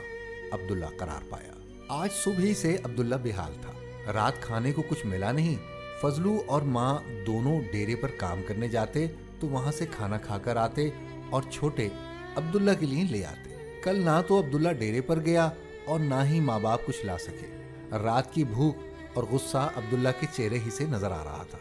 عبداللہ 0.51 0.85
قرار 0.97 1.23
پایا۔ 1.29 1.51
آج 1.87 2.09
صبح 2.11 2.43
ہی 2.43 2.53
سے 2.53 2.77
عبداللہ 2.83 3.15
بحال 3.23 3.53
تھا۔ 3.61 3.71
رات 4.13 4.41
کھانے 4.41 4.71
کو 4.71 4.81
کچھ 4.89 5.05
ملا 5.05 5.31
نہیں۔ 5.31 5.55
فضلو 6.01 6.41
اور 6.47 6.61
ماں 6.61 6.97
دونوں 7.27 7.61
ڈیرے 7.71 7.95
پر 7.95 8.07
کام 8.07 8.41
کرنے 8.47 8.67
جاتے 8.67 9.07
تو 9.39 9.47
وہاں 9.47 9.71
سے 9.71 9.85
کھانا 9.85 10.17
کھا 10.17 10.37
کر 10.37 10.55
آتے 10.55 10.89
اور 11.29 11.41
چھوٹے 11.51 11.89
عبداللہ 12.35 12.71
کے 12.79 12.85
لیے 12.85 13.03
لے 13.03 13.25
آتے۔ 13.25 13.79
کل 13.83 14.05
نہ 14.05 14.21
تو 14.27 14.39
عبداللہ 14.39 14.73
ڈیرے 14.73 15.01
پر 15.01 15.19
گیا 15.19 15.49
اور 15.85 15.99
نہ 15.99 16.23
ہی 16.23 16.39
ماں 16.39 16.59
باپ 16.59 16.85
کچھ 16.85 17.05
لا 17.05 17.17
سکے۔ 17.17 17.63
رات 17.91 18.33
کی 18.33 18.43
بھوک 18.43 18.75
اور 19.13 19.23
غصہ 19.31 19.69
عبداللہ 19.75 20.09
کے 20.19 20.27
چہرے 20.33 20.59
ہی 20.65 20.69
سے 20.69 20.85
نظر 20.85 21.11
آ 21.11 21.23
رہا 21.23 21.43
تھا۔ 21.49 21.57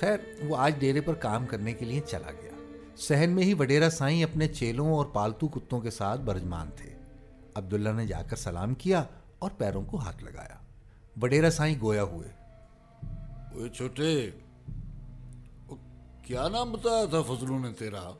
خیر، 0.00 0.18
وہ 0.48 0.56
آج 0.56 0.74
ڈیرے 0.78 1.00
پر 1.00 1.14
کام 1.14 1.46
کرنے 1.46 1.72
کے 1.72 1.84
لیے 1.84 2.00
چلا 2.00 2.30
گیا۔ 2.30 2.52
سہن 2.96 3.30
میں 3.30 3.42
ہی 3.42 3.54
وڈیرا 3.54 3.90
سائیں 3.90 4.24
اپنے 4.24 4.48
چیلوں 4.48 4.92
اور 4.92 5.06
پالتو 5.06 5.48
کتوں 5.48 5.80
کے 5.80 5.90
ساتھ 5.90 6.20
برجمان 6.20 6.70
تھے۔ 6.76 6.94
عبداللہ 7.54 7.88
نے 7.88 8.06
جا 8.06 8.22
کر 8.22 8.36
سلام 8.36 8.74
کیا 8.74 9.04
اور 9.38 9.50
پیروں 9.58 9.84
کو 9.84 9.96
ہاتھ 9.96 10.24
لگایا۔ 10.24 10.56
وڈیرا 11.22 11.50
سائیں 11.50 11.74
گویا 11.80 12.02
ہوئے۔ 12.02 12.28
اوے 13.54 13.68
چھوٹے 13.68 14.30
کیا 16.22 16.48
نام 16.48 16.72
بتایا 16.72 17.04
تھا 17.04 17.22
فضلوں 17.22 17.58
نے 17.58 17.72
تیرا؟ 17.72 18.10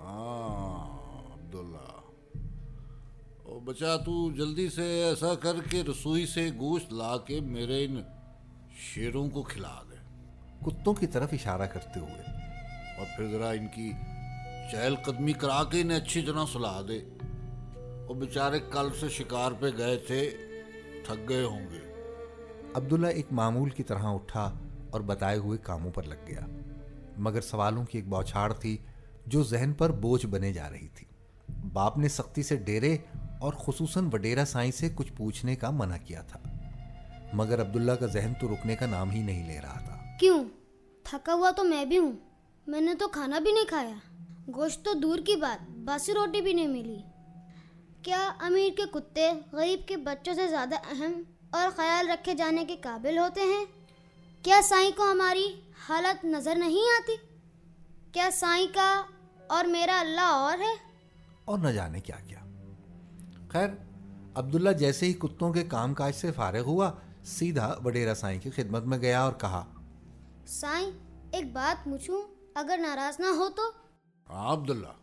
ہاں 0.00 0.98
عبداللہ۔ 1.32 2.00
او 3.42 3.60
بچا، 3.60 3.96
تو 3.96 4.32
جلدی 4.32 4.68
سے 4.68 5.04
ایسا 5.04 5.34
کر 5.34 5.56
کے 5.70 5.82
رسوئی 5.82 6.26
سے 6.26 6.50
گوشت 6.58 6.92
لا 6.92 7.16
کے 7.16 7.40
میرے 7.40 7.84
ان 7.84 8.02
شیروں 8.94 9.30
کو 9.30 9.42
کھلا 9.42 9.82
دے۔ 9.90 9.97
کتوں 10.66 10.94
کی 10.94 11.06
طرف 11.06 11.28
اشارہ 11.32 11.66
کرتے 11.66 12.00
ہوئے۔ 12.00 12.22
اور 12.98 13.06
پھر 13.16 13.30
ذرا 13.30 13.50
ان 13.50 13.66
کی 13.74 13.92
چہل 14.72 14.94
قدمی 14.96 15.32
کرا 15.32 15.64
کے 15.64 15.80
انہیں 15.80 15.98
اچھی 15.98 16.22
طرح 16.22 16.44
سلا 16.52 16.80
دے۔ 16.88 17.00
وہ 18.08 18.14
بیچارے 18.14 18.58
کل 18.72 18.88
سے 19.00 19.08
شکار 19.08 19.52
پہ 19.52 19.66
گئے 19.78 19.96
تھے 19.96 20.30
تھک 21.06 21.28
گئے 21.28 21.44
ہوں 21.44 21.60
گے۔ 21.60 21.92
عبداللہ 22.74 23.06
ایک 23.06 23.26
معمول 23.30 23.70
کی 23.70 23.82
طرح 23.82 24.02
اٹھا 24.02 24.52
اور 24.90 25.00
بتائے 25.00 25.38
ہوئے 25.38 25.58
کاموں 25.62 25.90
پر 25.90 26.02
لگ 26.02 26.14
گیا۔ 26.26 26.46
مگر 27.18 27.40
سوالوں 27.40 27.84
کی 27.84 27.98
ایک 27.98 28.08
بوچھاڑ 28.08 28.52
تھی 28.52 28.76
جو 29.26 29.42
ذہن 29.42 29.72
پر 29.72 29.90
بوجھ 29.90 30.26
بنے 30.26 30.52
جا 30.52 30.70
رہی 30.70 30.88
تھی۔ 30.88 31.06
باپ 31.72 31.98
نے 31.98 32.08
سختی 32.08 32.42
سے 32.42 32.56
ڈیرے 32.56 32.96
اور 33.40 33.52
خصوصاً 33.52 34.08
وڈیرا 34.12 34.44
سائیں 34.44 34.72
سے 34.72 34.88
کچھ 34.94 35.12
پوچھنے 35.12 35.56
کا 35.56 35.70
منع 35.70 35.96
کیا 36.04 36.22
تھا۔ 36.22 36.40
مگر 37.32 37.60
عبداللہ 37.60 37.92
کا 37.92 38.06
ذہن 38.06 38.32
تو 38.40 38.54
رکنے 38.54 38.76
کا 38.76 38.86
نام 38.86 39.10
ہی 39.10 39.22
نہیں 39.22 39.46
لے 39.46 39.60
رہا 39.60 39.80
تھا۔ 39.84 39.97
کیوں؟ 40.18 40.44
تھکا 41.04 41.34
ہوا 41.34 41.50
تو 41.50 41.64
میں 41.64 41.84
بھی 41.84 41.98
ہوں۔ 41.98 42.12
میں 42.66 42.80
نے 42.80 42.94
تو 42.94 43.08
کھانا 43.08 43.38
بھی 43.38 43.52
نہیں 43.52 43.64
کھایا۔ 43.64 43.94
گوشت 44.54 44.84
تو 44.84 44.92
دور 44.92 45.18
کی 45.18 45.36
بات، 45.36 45.70
باسی 45.70 46.14
روٹی 46.14 46.40
بھی 46.40 46.52
نہیں 46.52 46.66
ملی۔ 46.66 46.98
کیا 48.02 48.32
امیر 48.40 48.70
کے 48.76 48.82
کتے 48.92 49.32
غریب 49.52 49.80
کے 49.88 49.96
بچوں 49.96 50.34
سے 50.34 50.48
زیادہ 50.48 50.74
اہم 50.74 51.22
اور 51.50 51.68
خیال 51.76 52.10
رکھے 52.10 52.34
جانے 52.34 52.64
کے 52.64 52.76
قابل 52.76 53.18
ہوتے 53.18 53.40
ہیں؟ 53.40 53.64
کیا 54.42 54.60
سائیں 54.64 54.90
کو 54.96 55.10
ہماری 55.10 55.60
حالت 55.88 56.24
نظر 56.24 56.54
نہیں 56.54 56.80
آتی؟ 56.80 57.12
کیا 58.12 58.30
سائیں 58.32 58.66
کا 58.74 59.02
اور 59.46 59.64
میرا 59.64 60.00
اللہ 60.00 60.20
اور 60.20 60.58
ہے؟ 60.58 60.74
اور 61.44 61.58
نہ 61.58 61.68
جانے 61.68 62.00
کیا 62.00 62.16
کیا۔ 62.28 62.38
خیر، 63.48 63.68
عبداللہ 64.34 64.70
جیسے 64.70 65.06
ہی 65.06 65.12
کتوں 65.12 65.52
کے 65.52 65.64
کام 65.64 65.94
کاج 65.94 66.14
سے 66.14 66.32
فارغ 66.32 66.60
ہوا، 66.60 66.92
سیدھا 67.24 67.74
وڈیرا 67.84 68.14
سائیں 68.14 68.40
کی 68.40 68.50
خدمت 68.50 68.84
میں 68.84 68.98
گیا 68.98 69.22
اور 69.22 69.32
کہا 69.32 69.72
سائیں 70.48 70.90
ایک 71.32 71.52
بات 71.52 71.84
پوچھوں 71.84 72.22
اگر 72.54 72.78
ناراض 72.82 73.20
نہ 73.20 73.26
ہو 73.26 73.48
تو؟ 73.48 73.62
ہاں 74.30 74.52
عبداللہ 74.52 74.94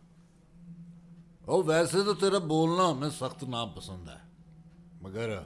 او 1.45 1.63
ویسے 1.63 2.03
تو 2.03 2.13
تیرا 2.13 2.37
بولنا 2.37 2.89
ہمیں 2.91 3.09
سخت 3.09 3.43
ناپسند 3.43 4.09
ہے 4.09 4.17
مگر 5.01 5.37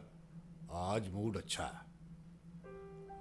آج 0.70 1.10
موڈ 1.10 1.38
اچھا 1.38 1.66
ہے۔ 1.66 1.90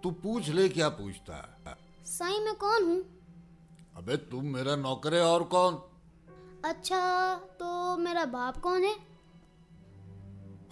تو 0.02 0.10
پوچھ 0.10 0.50
لے 0.50 0.68
کیا 0.68 0.88
پوچھتا 0.88 1.36
ہے۔ 1.36 1.72
سائیں 2.04 2.40
میں 2.40 2.52
کون 2.58 2.82
ہوں؟ 2.82 3.02
ابے 3.94 4.16
تم 4.16 4.46
میرا 4.52 4.76
نوکر 4.76 5.12
ہے 5.12 5.20
اور 5.20 5.40
کون؟ 5.40 5.74
اچھا 6.62 7.02
تو 7.58 7.96
میرا 7.98 8.24
باپ 8.24 8.62
کون 8.62 8.84
ہے؟ 8.84 8.94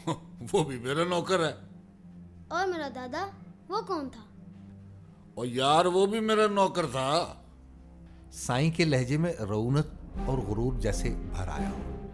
وہ 0.52 0.64
بھی 0.64 0.78
میرا 0.78 1.04
نوکر 1.04 1.48
ہے۔ 1.48 1.54
اور 2.48 2.66
میرا 2.66 2.88
دادا 2.94 3.26
وہ 3.68 3.80
کون 3.80 4.10
تھا؟ 4.10 4.25
اور 5.36 5.46
یار 5.46 5.84
وہ 5.84 6.06
بھی 6.06 6.20
میرا 6.20 6.46
نوکر 6.46 6.86
تھا۔ 6.86 7.34
سائیں 8.32 8.70
کے 8.76 8.84
لہجے 8.84 9.16
میں 9.16 9.32
رونت 9.32 9.86
اور 10.26 10.38
غرور 10.38 10.80
جیسے 10.80 11.08
بھر 11.30 11.48
آیا۔ 11.48 11.70
ہو 11.70 12.06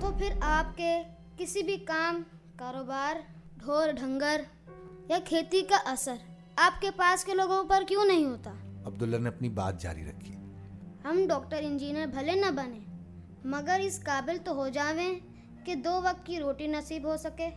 تو 0.00 0.10
پھر 0.18 0.32
آپ 0.40 0.76
کے 0.76 1.02
کسی 1.38 1.62
بھی 1.62 1.76
کام 1.76 2.22
کاروبار 2.56 3.16
ڈھور 3.56 3.88
ڈھنگر 3.92 4.40
یا 5.08 5.18
کھیتی 5.24 5.62
کا 5.62 5.76
اثر 5.84 6.14
آپ 6.56 6.80
کے 6.80 6.90
پاس 6.96 7.24
کے 7.24 7.34
لوگوں 7.34 7.64
پر 7.64 7.82
کیوں 7.88 8.04
نہیں 8.04 8.24
ہوتا؟ 8.24 8.50
عبداللہ 8.86 9.16
نے 9.16 9.28
اپنی 9.28 9.48
بات 9.48 9.80
جاری 9.82 10.04
رکھی۔ 10.04 10.34
ہم 11.04 11.24
ڈاکٹر 11.28 11.56
انجینئر 11.60 12.06
بھلے 12.06 12.32
نہ 12.32 12.50
بنے 12.50 12.78
مگر 13.44 13.80
اس 13.82 14.00
قابل 14.04 14.36
تو 14.44 14.52
ہو 14.52 14.68
جاویں 14.68 15.14
کہ 15.64 15.74
دو 15.74 16.00
وقت 16.02 16.26
کی 16.26 16.40
روٹی 16.40 16.66
نصیب 16.66 17.04
ہو 17.04 17.16
سکے۔ 17.16 17.50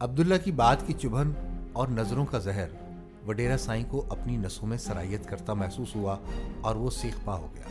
عبداللہ 0.00 0.34
کی 0.44 0.52
بات 0.52 0.86
کی 0.86 0.92
چبھن 0.92 1.32
اور 1.72 1.88
نظروں 1.88 2.26
کا 2.26 2.38
زہر۔ 2.38 2.83
وڈیرا 3.26 3.58
سائیں 3.58 3.84
کو 3.88 4.04
اپنی 4.08 4.36
نسوں 4.36 4.68
میں 4.68 4.78
سرائیت 4.78 5.26
کرتا 5.26 5.52
محسوس 5.52 5.96
ہوا 5.96 6.16
اور 6.60 6.74
وہ 6.74 6.90
سیخ 6.90 7.14
پا 7.24 7.36
ہو 7.36 7.48
گیا 7.54 7.62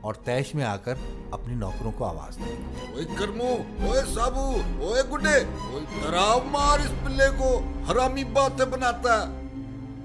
اور 0.00 0.14
تیش 0.14 0.54
میں 0.54 0.64
آ 0.64 0.76
کر 0.76 0.94
اپنے 1.30 1.54
نوکروں 1.54 1.92
کو 1.98 2.04
آواز 2.04 2.38
دی۔ 2.38 2.56
اوے 2.92 3.04
کرمو 3.18 3.56
اوے 3.86 4.00
سابو 4.14 4.52
اوے 4.80 5.00
گڈے 5.12 5.38
اوے 5.38 5.80
دراو 6.02 6.40
مار 6.44 6.78
اس 6.78 6.90
پلے 7.04 7.28
کو 7.38 7.60
حرامی 7.90 8.24
باتیں 8.24 8.64
بناتا۔ 8.64 9.26
ہے 9.26 9.42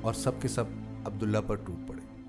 اور 0.01 0.13
سب 0.13 0.31
کے 0.41 0.47
سب 0.47 0.63
عبداللہ 1.05 1.37
پر 1.47 1.55
ٹوٹ 1.55 1.87
پڑے۔ 1.87 2.21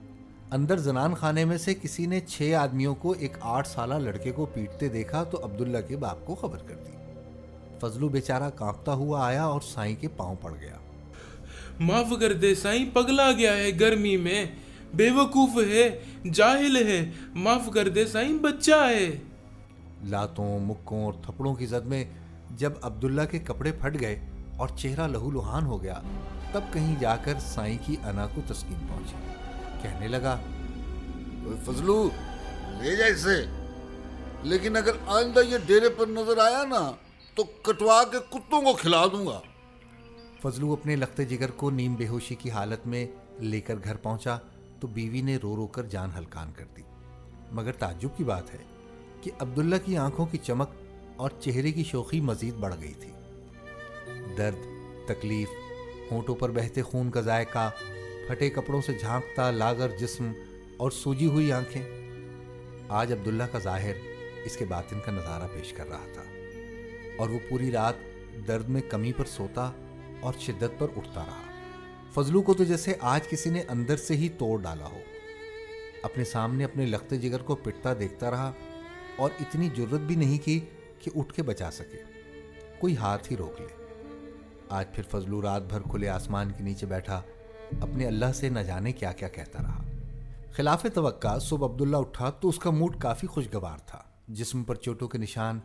اندر 0.51 0.77
زنان 0.77 1.15
خانے 1.15 1.45
میں 1.45 1.59
سے 1.59 1.75
کسی 1.75 2.07
نے 2.07 2.21
چھ 2.21 2.55
آدمیوں 2.59 2.95
کو 2.95 3.15
ایک 3.19 3.33
آٹھ 3.41 3.69
سالہ 3.69 3.95
لڑکے 3.95 4.33
کو 4.33 4.47
پیٹتے 4.47 4.89
دیکھا 4.89 5.25
تو 5.25 5.45
عبداللہ 5.45 5.79
کے 5.89 5.97
باپ 5.97 6.27
کو 6.27 6.35
خبر 6.35 6.59
کر 6.59 6.75
دی۔ 6.75 6.93
فضلو 7.81 8.09
بیچارہ 8.09 8.51
کانپتا 8.55 8.93
ہوا 8.93 9.27
آیا 9.27 9.45
اور 9.45 9.61
سائیں 9.61 9.97
کے 10.01 10.09
پاؤں 10.09 10.37
پڑ 10.41 10.53
گیا۔ 10.61 10.77
معاف 11.81 12.07
کر 12.21 12.33
دے 12.33 12.55
سائیں 12.55 12.85
پگلا 12.93 13.33
گیا 13.33 13.57
ہے 13.57 13.71
گرمی 13.81 14.17
میں۔ 14.17 14.45
بے 14.95 15.11
وقوف 15.11 15.65
ہے 15.69 16.05
جاہل 16.33 16.77
ہے۔ 16.87 17.11
معاف 17.35 17.71
کر 17.75 17.89
دے 17.89 18.07
سائیں 18.07 18.39
بچہ 18.39 18.89
ہے۔ 18.91 19.19
لاتوں 20.05 20.59
مکوں 20.59 21.05
اور 21.05 21.13
تھپڑوں 21.13 21.55
کی 21.55 21.67
زد 21.67 21.87
میں 21.87 22.05
جب 22.57 22.73
عبداللہ 22.83 23.23
کے 23.31 23.39
کپڑے 23.39 23.73
پھٹ 23.73 24.01
گئے 24.01 24.21
اور 24.57 24.69
چہرہ 24.77 25.09
لہو 25.09 25.31
لہان 25.31 25.67
ہو 25.67 25.83
گیا 25.83 26.01
تب 26.53 26.61
کہیں 26.73 26.97
جا 27.01 27.17
کر 27.17 27.35
سائیں 27.41 27.79
کی 27.87 27.97
انا 28.05 28.27
کو 28.35 28.41
تسکین 28.47 28.87
پہنچی۔ 28.89 29.17
کہنے 29.83 30.09
لگا 30.09 30.39
فضلو 31.65 32.11
لے 32.83 32.97
جا 32.97 33.07
اسے۔ 33.07 33.45
لیکن 34.43 34.77
اگر 34.77 34.93
آئندہ 35.07 35.41
یہ 35.49 35.59
ڈیرے 35.67 35.89
پر 35.89 36.07
نظر 36.07 36.39
آیا 36.39 36.65
نا 36.69 36.93
تو 37.35 37.43
کٹوا 37.63 38.05
کے 38.05 38.19
کتوں 38.31 38.63
کو 38.63 38.73
کھلا 38.73 39.07
دوں 39.07 39.27
گا۔ 39.27 39.41
فضلو 40.43 40.73
اپنے 40.73 40.97
لخت 40.97 41.21
جگر 41.29 41.51
کو 41.51 41.71
نیم 41.71 41.95
بے 41.95 42.09
ہوشی 42.09 42.35
کی 42.35 42.51
حالت 42.51 42.87
میں 42.87 43.07
لے 43.41 43.61
کر 43.61 43.75
گھر 43.85 43.97
پہنچا 43.97 44.39
تو 44.81 44.87
بیوی 44.87 45.21
نے 45.21 45.37
رو 45.43 45.57
رو 45.57 45.67
کر 45.67 45.83
جان 45.85 46.11
ہلکان 46.19 46.53
کر 46.57 46.65
دی۔ 46.77 46.83
مگر 47.53 47.73
تعجب 47.73 48.09
کی 48.17 48.25
بات 48.25 48.55
ہے 48.55 48.59
کہ 49.21 49.31
عبداللہ 49.39 49.77
کی 49.85 49.97
آنکھوں 49.97 50.27
کی 50.27 50.39
چمک 50.39 50.69
اور 51.17 51.31
چہرے 51.41 51.73
کی 51.73 51.85
شوخی 51.85 52.21
مزید 52.21 52.55
بڑھ 52.55 52.75
گئی 52.81 52.95
تھی۔ 52.95 53.11
درد، 54.39 54.67
تکلیف، 55.09 55.49
ہونٹوں 56.11 56.35
پر 56.35 56.51
بہتے 56.51 56.83
خون 56.83 57.11
کا 57.11 57.21
ذائقہ، 57.21 57.71
پھٹے 58.29 58.51
کپڑوں 58.51 58.81
سے 58.81 58.99
جھانکتا 58.99 59.51
لاگر 59.51 59.89
جسم 60.01 60.33
اور 60.77 60.91
سوجی 60.91 61.27
ہوئی 61.27 61.53
آنکھیں۔ 61.53 61.83
آج 62.89 63.13
عبداللہ 63.13 63.45
کا 63.53 63.59
ظاہر 63.59 63.93
اس 64.45 64.57
کے 64.57 64.65
باطن 64.65 64.99
کا 65.05 65.13
نظارہ 65.13 65.47
پیش 65.55 65.73
کر 65.73 65.89
رہا 65.89 66.07
تھا 66.15 66.23
اور 67.19 67.29
وہ 67.29 67.39
پوری 67.49 67.71
رات 67.71 67.95
درد 68.49 68.69
میں 68.69 68.83
کمی 68.89 69.13
پر 69.13 69.25
سوتا 69.25 69.73
اور 70.21 70.35
شدت 70.41 70.79
پر 70.79 70.87
اٹھتا 70.97 71.25
رہا۔ 71.25 71.43
فضلو 72.15 72.43
کو 72.43 72.55
تو 72.55 72.65
جیسے 72.65 72.95
آج 73.01 73.29
کسی 73.29 73.51
نے 73.51 73.63
اندر 73.69 73.97
سے 73.97 74.17
ہی 74.17 74.29
توڑ 74.29 74.63
ڈالا 74.63 74.87
ہو۔ 74.87 74.99
اپنے 76.03 76.25
سامنے 76.25 76.65
اپنے 76.65 76.87
لخت 76.87 77.15
جگر 77.23 77.43
کو 77.43 77.57
پٹتا 77.57 77.93
دیکھتا 77.99 78.31
رہا 78.31 78.53
اور 79.17 79.31
اتنی 79.41 79.69
جرت 79.75 80.01
بھی 80.01 80.15
نہیں 80.15 80.39
کی 80.39 80.61
کہ 80.99 81.11
اٹھ 81.15 81.35
کے 81.35 81.43
بچا 81.43 81.71
سکے۔ 81.71 82.03
کوئی 82.79 82.97
ہاتھ 82.97 83.33
ہی 83.33 83.37
روک 83.37 83.61
لے۔ 83.61 83.67
آج 84.69 84.93
پھر 84.93 85.03
فضلو 85.11 85.43
رات 85.43 85.63
بھر 85.63 85.81
کھلے 85.81 86.09
آسمان 86.09 86.51
کے 86.51 86.65
نیچے 86.65 86.87
بیٹھا، 86.87 87.23
اپنے 87.81 88.07
اللہ 88.07 88.33
سے 88.35 88.49
نہ 88.49 88.59
جانے 88.59 88.93
کیا 88.93 89.13
کیا 89.13 89.29
کہتا 89.29 89.59
رہا۔ 89.63 89.85
خلاف 90.53 90.87
توقع 90.95 91.39
صبح 91.39 91.69
عبداللہ 91.69 91.97
اٹھا 91.97 92.31
تو 92.31 92.49
اس 92.49 92.59
کا 92.59 92.71
موڈ 92.71 93.01
کافی 93.01 93.27
خوشگوار 93.27 93.79
تھا۔ 93.79 94.03
جسم 94.29 94.65
پر 94.65 94.75
چوٹوں 94.75 95.09
کے 95.09 95.19
نشان، 95.19 95.61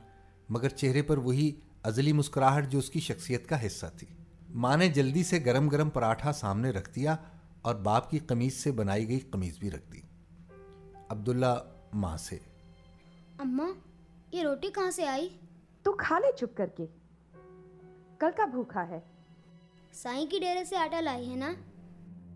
مگر 0.49 0.69
چہرے 0.69 1.01
پر 1.01 1.17
وہی 1.17 1.51
ازلی 1.83 2.13
مسکراہٹ 2.13 2.69
جو 2.69 2.79
اس 2.79 2.89
کی 2.89 2.99
شخصیت 2.99 3.47
کا 3.47 3.65
حصہ 3.65 3.85
تھی۔ 3.97 4.07
ماں 4.53 4.77
نے 4.77 4.87
جلدی 4.87 5.23
سے 5.23 5.39
گرم 5.45 5.67
گرم 5.67 5.89
پراٹھا 5.89 6.31
سامنے 6.31 6.69
رکھ 6.69 6.95
دیا 6.95 7.15
اور 7.61 7.75
باپ 7.75 8.09
کی 8.09 8.19
قمیض 8.19 8.53
سے 8.53 8.71
بنائی 8.71 9.07
گئی 9.07 9.19
قمیض 9.19 9.59
بھی 9.59 9.71
رکھ 9.71 9.91
دی۔ 9.91 10.01
عبداللہ 11.09 11.63
ماں 11.93 12.17
سے۔ 12.17 12.37
اماں 13.39 13.71
یہ 14.31 14.43
روٹی 14.43 14.71
کہاں 14.71 14.91
سے 14.91 15.05
آئی؟ 15.07 15.29
تو 15.83 15.91
کھا 15.91 16.19
لے 16.19 16.31
چپ 16.37 16.57
کر 16.57 16.67
کے۔ 16.67 16.85
کل 18.19 18.31
کا 18.37 18.45
بھوکا 18.45 18.87
ہے۔ 18.87 18.99
سائیں 19.93 20.25
کی 20.25 20.39
ڈیرے 20.39 20.63
سے 20.63 20.77
آٹا 20.77 21.01
لائی 21.01 21.31
ہے 21.31 21.35
نا؟ 21.35 21.53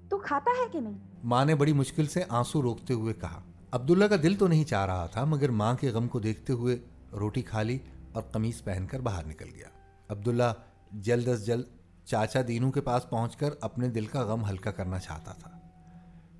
تو 0.09 0.17
کھاتا 0.17 0.51
ہے 0.51 0.69
کہ 0.71 0.79
نہیں؟ 0.79 0.97
ماں 1.23 1.45
نے 1.45 1.55
بڑی 1.55 1.73
مشکل 1.73 2.05
سے 2.05 2.23
آنسو 2.29 2.61
روکتے 2.61 2.93
ہوئے 2.93 3.13
کہا۔ 3.13 3.41
عبداللہ 3.71 4.05
کا 4.05 4.15
دل 4.23 4.35
تو 4.35 4.47
نہیں 4.47 4.65
چاہ 4.65 4.85
رہا 4.85 5.05
تھا 5.05 5.25
مگر 5.25 5.49
ماں 5.49 5.73
کے 5.73 5.89
غم 5.89 6.07
کو 6.07 6.19
دیکھتے 6.19 6.53
ہوئے 6.53 6.77
روٹی 7.11 7.41
کھا 7.41 7.61
لی 7.61 7.79
اور 8.11 8.23
قمیض 8.23 8.63
پہن 8.63 8.87
کر 8.87 8.99
باہر 8.99 9.27
نکل 9.27 9.49
گیا۔ 9.55 9.67
عبداللہ 10.09 10.53
جلد 10.91 11.27
از 11.27 11.45
جلد 11.45 11.76
چاچا 12.07 12.39
دینو 12.47 12.71
کے 12.71 12.81
پاس 12.81 13.09
پہنچ 13.09 13.35
کر 13.35 13.49
اپنے 13.61 13.87
دل 13.87 14.05
کا 14.05 14.21
غم 14.21 14.45
ہلکا 14.49 14.71
کرنا 14.71 14.99
چاہتا 14.99 15.33
تھا۔ 15.33 15.59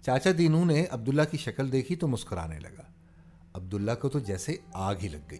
چاچا 0.02 0.30
دینو 0.38 0.66
نے 0.66 0.86
عبداللہ 0.92 1.22
کی 1.32 1.38
شکل 1.38 1.72
دیکھی 1.72 1.96
تو 1.96 2.08
مسکرانے 2.08 2.60
لگا۔ 2.60 2.84
عبداللہ 3.54 3.92
کو 4.02 4.10
تو 4.10 4.20
جیسے 4.20 4.56
آگ 4.74 4.96
ہی 5.04 5.08
لگ 5.08 5.32
گئی۔ 5.32 5.40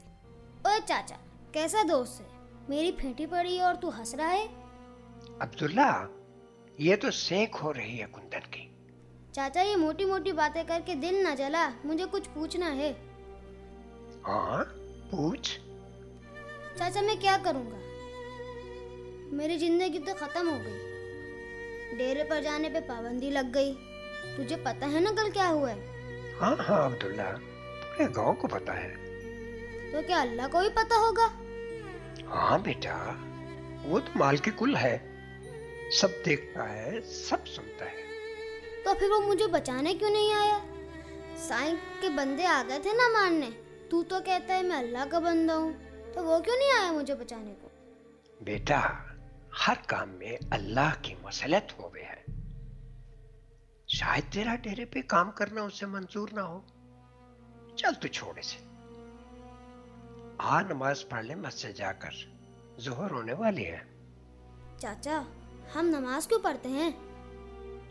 اوے 0.62 0.80
چاچا 0.86 1.16
کیسا 1.52 1.78
دوست 1.90 2.22
ہے؟ 2.22 2.26
میری 2.70 2.92
پھینٹی 2.92 3.26
پڑی 3.26 3.60
اور 3.60 3.76
تو 3.82 4.00
ہنس 4.00 4.16
رہا 4.16 4.32
ہے؟ 4.32 4.48
عبداللہ 5.40 6.08
یہ 6.78 6.96
تو 6.96 7.12
سینک 7.12 7.56
ہو 7.64 7.74
رہی 7.74 8.02
ہے 8.02 8.06
کندن 8.14 8.52
کی۔ 8.52 8.70
چاچا 9.32 9.62
یہ 9.62 9.76
موٹی 9.76 10.06
موٹی 10.06 10.32
باتیں 10.32 10.64
کر 10.68 10.80
کے 10.86 10.96
دل 10.96 11.24
نہ 11.24 11.36
جلا 11.36 11.70
مجھے 11.84 12.06
کچھ 12.12 12.30
پوچھنا 12.34 12.76
ہے۔ 12.76 12.94
ہاں 14.28 14.64
پوچھ۔ 15.12 15.60
چاچا 16.78 17.02
میں 17.02 17.16
کیا 17.20 17.38
کروں 17.44 17.72
گا؟ 17.72 17.87
میری 19.32 19.58
زندگی 19.58 20.00
تو 20.00 20.12
ختم 20.20 20.50
ہو 20.50 20.58
گئی۔ 20.66 20.78
ڈیرے 21.98 22.24
پر 22.24 22.42
جانے 22.42 22.70
پہ 22.70 22.80
پابندی 22.88 23.30
لگ 23.30 23.50
گئی۔ 23.54 23.74
تجھے 24.38 24.56
پتا 24.64 24.92
ہے 24.92 25.00
نا 25.00 25.10
کل 25.18 25.32
کیا 25.32 25.50
ہوا 25.50 25.72
ہے؟ 25.72 25.86
ہاں 26.42 26.56
ہاں 26.70 26.86
عبداللہ 26.86 27.38
پورے 27.98 28.08
گاؤں 28.16 28.34
کو 28.34 28.48
پتا 28.48 28.84
ہے۔ 28.84 28.96
تو 29.92 29.98
کیا 30.08 30.22
اللہ 30.22 30.42
کو 30.52 30.60
بھی 30.60 30.70
پتا 30.70 30.96
ہوگا؟ 30.96 31.28
ہاں 32.26 32.60
بیٹا 32.60 33.14
وہ 33.84 34.00
تو 34.00 34.12
مال 34.16 34.38
کی 34.38 34.52
کل 34.58 34.76
ہے۔ 34.76 34.98
سب 35.92 36.08
دیکھتا 36.26 36.74
ہے 36.74 37.02
سب 37.02 37.48
سنتا 37.48 37.86
ہے۔ 37.86 38.04
تو 38.84 38.94
پھر 39.00 39.08
وہ 39.10 39.20
مجھے 39.22 39.48
بچانے 39.48 39.94
کیوں 39.94 40.10
نہیں 40.10 40.34
آیا؟ 40.34 40.60
سائیں 41.36 41.76
کے 42.02 42.10
بندے 42.10 42.46
آ 42.46 42.64
گئے 42.68 42.80
تھے 42.80 42.90
نا 42.94 43.10
ماننے۔ 43.14 43.50
تو 43.90 44.04
تو 44.04 44.20
کہتا 44.26 44.58
ہے 44.58 44.62
میں 44.62 44.76
اللہ 44.76 45.06
کا 45.12 45.20
بندہ 45.20 45.54
ہوں۔ 45.54 45.72
تو 46.14 46.24
وہ 46.24 46.40
کیوں 46.40 46.56
نہیں 46.58 46.82
آیا 46.82 46.92
مجھے 46.92 47.16
بچانے 47.16 47.54
کو؟ 47.62 47.70
بیٹا 48.42 48.80
ہر 49.66 49.74
کام 49.88 50.10
میں 50.10 50.38
اللہ 50.52 50.94
کی 51.02 51.16
مسلط 51.24 51.80
ہو 51.80 51.94
گئے 51.96 52.04
ہے 52.04 52.24
شاید 53.88 54.34
تیرا 54.34 54.56
ڈیرے 54.56 54.86
پہ 54.86 55.02
کام 55.08 55.32
کرنا 55.32 55.62
اسے 55.62 55.86
منظور 55.86 56.30
نہ 56.32 56.40
ہو۔ 56.40 56.62
چل 57.76 57.94
تو 58.02 58.08
چھوڑے 58.08 58.42
سے 58.42 58.58
آ 60.38 60.62
نماز 60.62 61.08
پڑھ 61.10 61.26
لے 61.26 61.36
مسجد 61.36 61.78
جا 61.78 61.92
کر۔ 61.94 62.14
ظہر 62.80 63.12
ہونے 63.12 63.34
والی 63.34 63.66
ہے 63.66 63.80
چاچا 64.78 65.22
ہم 65.76 65.86
نماز 65.88 66.28
کیوں 66.28 66.40
پڑھتے 66.40 66.70
ہیں؟ 66.70 66.92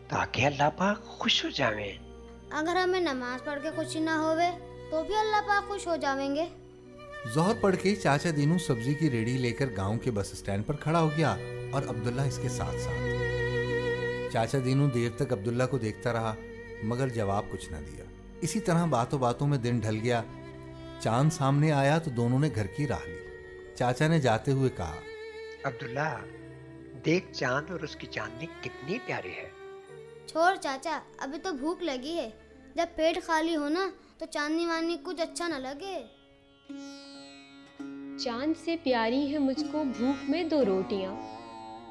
تاکہ 0.09 0.47
اللہ 0.47 0.69
پاک 0.77 1.05
خوش 1.05 1.45
ہو 1.45 1.51
جاویں۔ 1.51 1.93
اگر 2.51 2.77
ہمیں 2.77 3.01
نماز 3.01 3.45
پڑھ 3.45 3.63
کے 3.63 3.71
خوشی 3.77 4.01
نہ 4.01 4.11
ہوئے 4.11 4.51
تو 4.91 5.05
بھی 5.05 5.15
اللہ 5.15 5.41
پاک 5.49 5.69
خوش 5.69 5.87
ہو 5.87 5.97
جاویں 5.97 6.35
گے۔ 6.37 6.47
ظہر 7.35 7.55
پڑھ 7.61 7.77
کے 7.83 7.95
چاچا 7.97 8.31
دینو 8.37 8.59
سبزی 8.59 8.95
کی 8.95 9.11
ریڑھی 9.11 9.39
لے 9.39 9.53
کر 9.53 9.67
گاؤں 9.77 9.99
کے 9.99 10.11
بس 10.11 10.33
اسٹینڈ 10.33 10.67
پر 10.67 10.77
کھڑا 10.77 11.01
ہو 11.01 11.11
گیا۔ 11.17 11.37
اور 11.77 11.83
عبداللہ 11.89 12.21
اس 12.21 12.39
کے 12.43 12.49
ساتھ 12.49 12.81
ساتھ۔ 12.81 13.13
چاچا 14.33 14.59
دینو 14.65 14.87
دیر 14.87 15.11
تک 15.17 15.33
عبداللہ 15.33 15.63
کو 15.71 15.79
دیکھتا 15.79 16.13
رہا 16.13 16.35
مگر 16.83 17.09
جواب 17.09 17.45
کچھ 17.51 17.73
نہ 17.73 17.77
دیا۔ 17.77 18.05
اسی 18.41 18.61
طرح 18.61 18.85
باتوں 18.85 19.19
باتوں 19.19 19.47
میں 19.47 19.59
دن 19.59 19.79
ڈھل 19.79 19.99
گیا۔ 20.03 20.23
چاند 21.01 21.31
سامنے 21.31 21.73
آیا 21.73 21.99
تو 21.99 22.11
دونوں 22.11 22.39
نے 22.39 22.51
گھر 22.55 22.67
کی 22.67 22.87
راہ 22.87 23.07
لی۔ 23.07 23.19
چاچا 23.77 24.09
نے 24.09 24.21
جاتے 24.21 24.53
ہوئے 24.53 24.71
کہا 24.77 24.95
عبداللہ 25.65 26.17
دیکھ 27.05 27.33
چاند 27.33 27.71
اور 27.71 27.81
اس 27.81 27.97
کی 27.97 28.07
چاندنی 28.07 28.47
کتنی 28.61 28.99
پیاری 29.07 29.31
ہے۔ 29.31 29.49
چھوڑ 30.27 30.57
چاچا 30.61 31.01
ابھی 31.19 31.39
تو 31.39 31.53
بھوک 31.53 31.83
لگی 31.83 32.15
ہے۔ 32.15 32.31
جب 32.75 32.87
پیٹ 32.97 33.23
خالی 33.23 33.57
ہو 33.57 33.69
نا 33.69 33.91
تو 34.19 34.27
چاندنی 34.31 34.67
وانی 34.67 34.97
کچھ 35.03 35.21
اچھا 35.21 35.49
نہ 35.49 35.55
لگے۔ 35.55 36.07
چاند 38.19 38.53
سے 38.65 38.77
پیاری 38.83 39.33
ہے 39.33 39.39
مجھ 39.39 39.65
کو 39.73 39.83
بھوک 39.97 40.31
میں 40.31 40.45
دو 40.45 40.65
روٹیاں۔ 40.65 41.36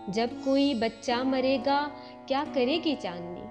جب 0.08 0.28
کوئی 0.44 0.74
بچہ 0.74 1.24
مرے 1.24 1.58
گا 1.66 1.88
کیا 2.26 2.44
کرے 2.54 2.80
گی 2.86 2.96
چاندنی؟ 3.02 3.42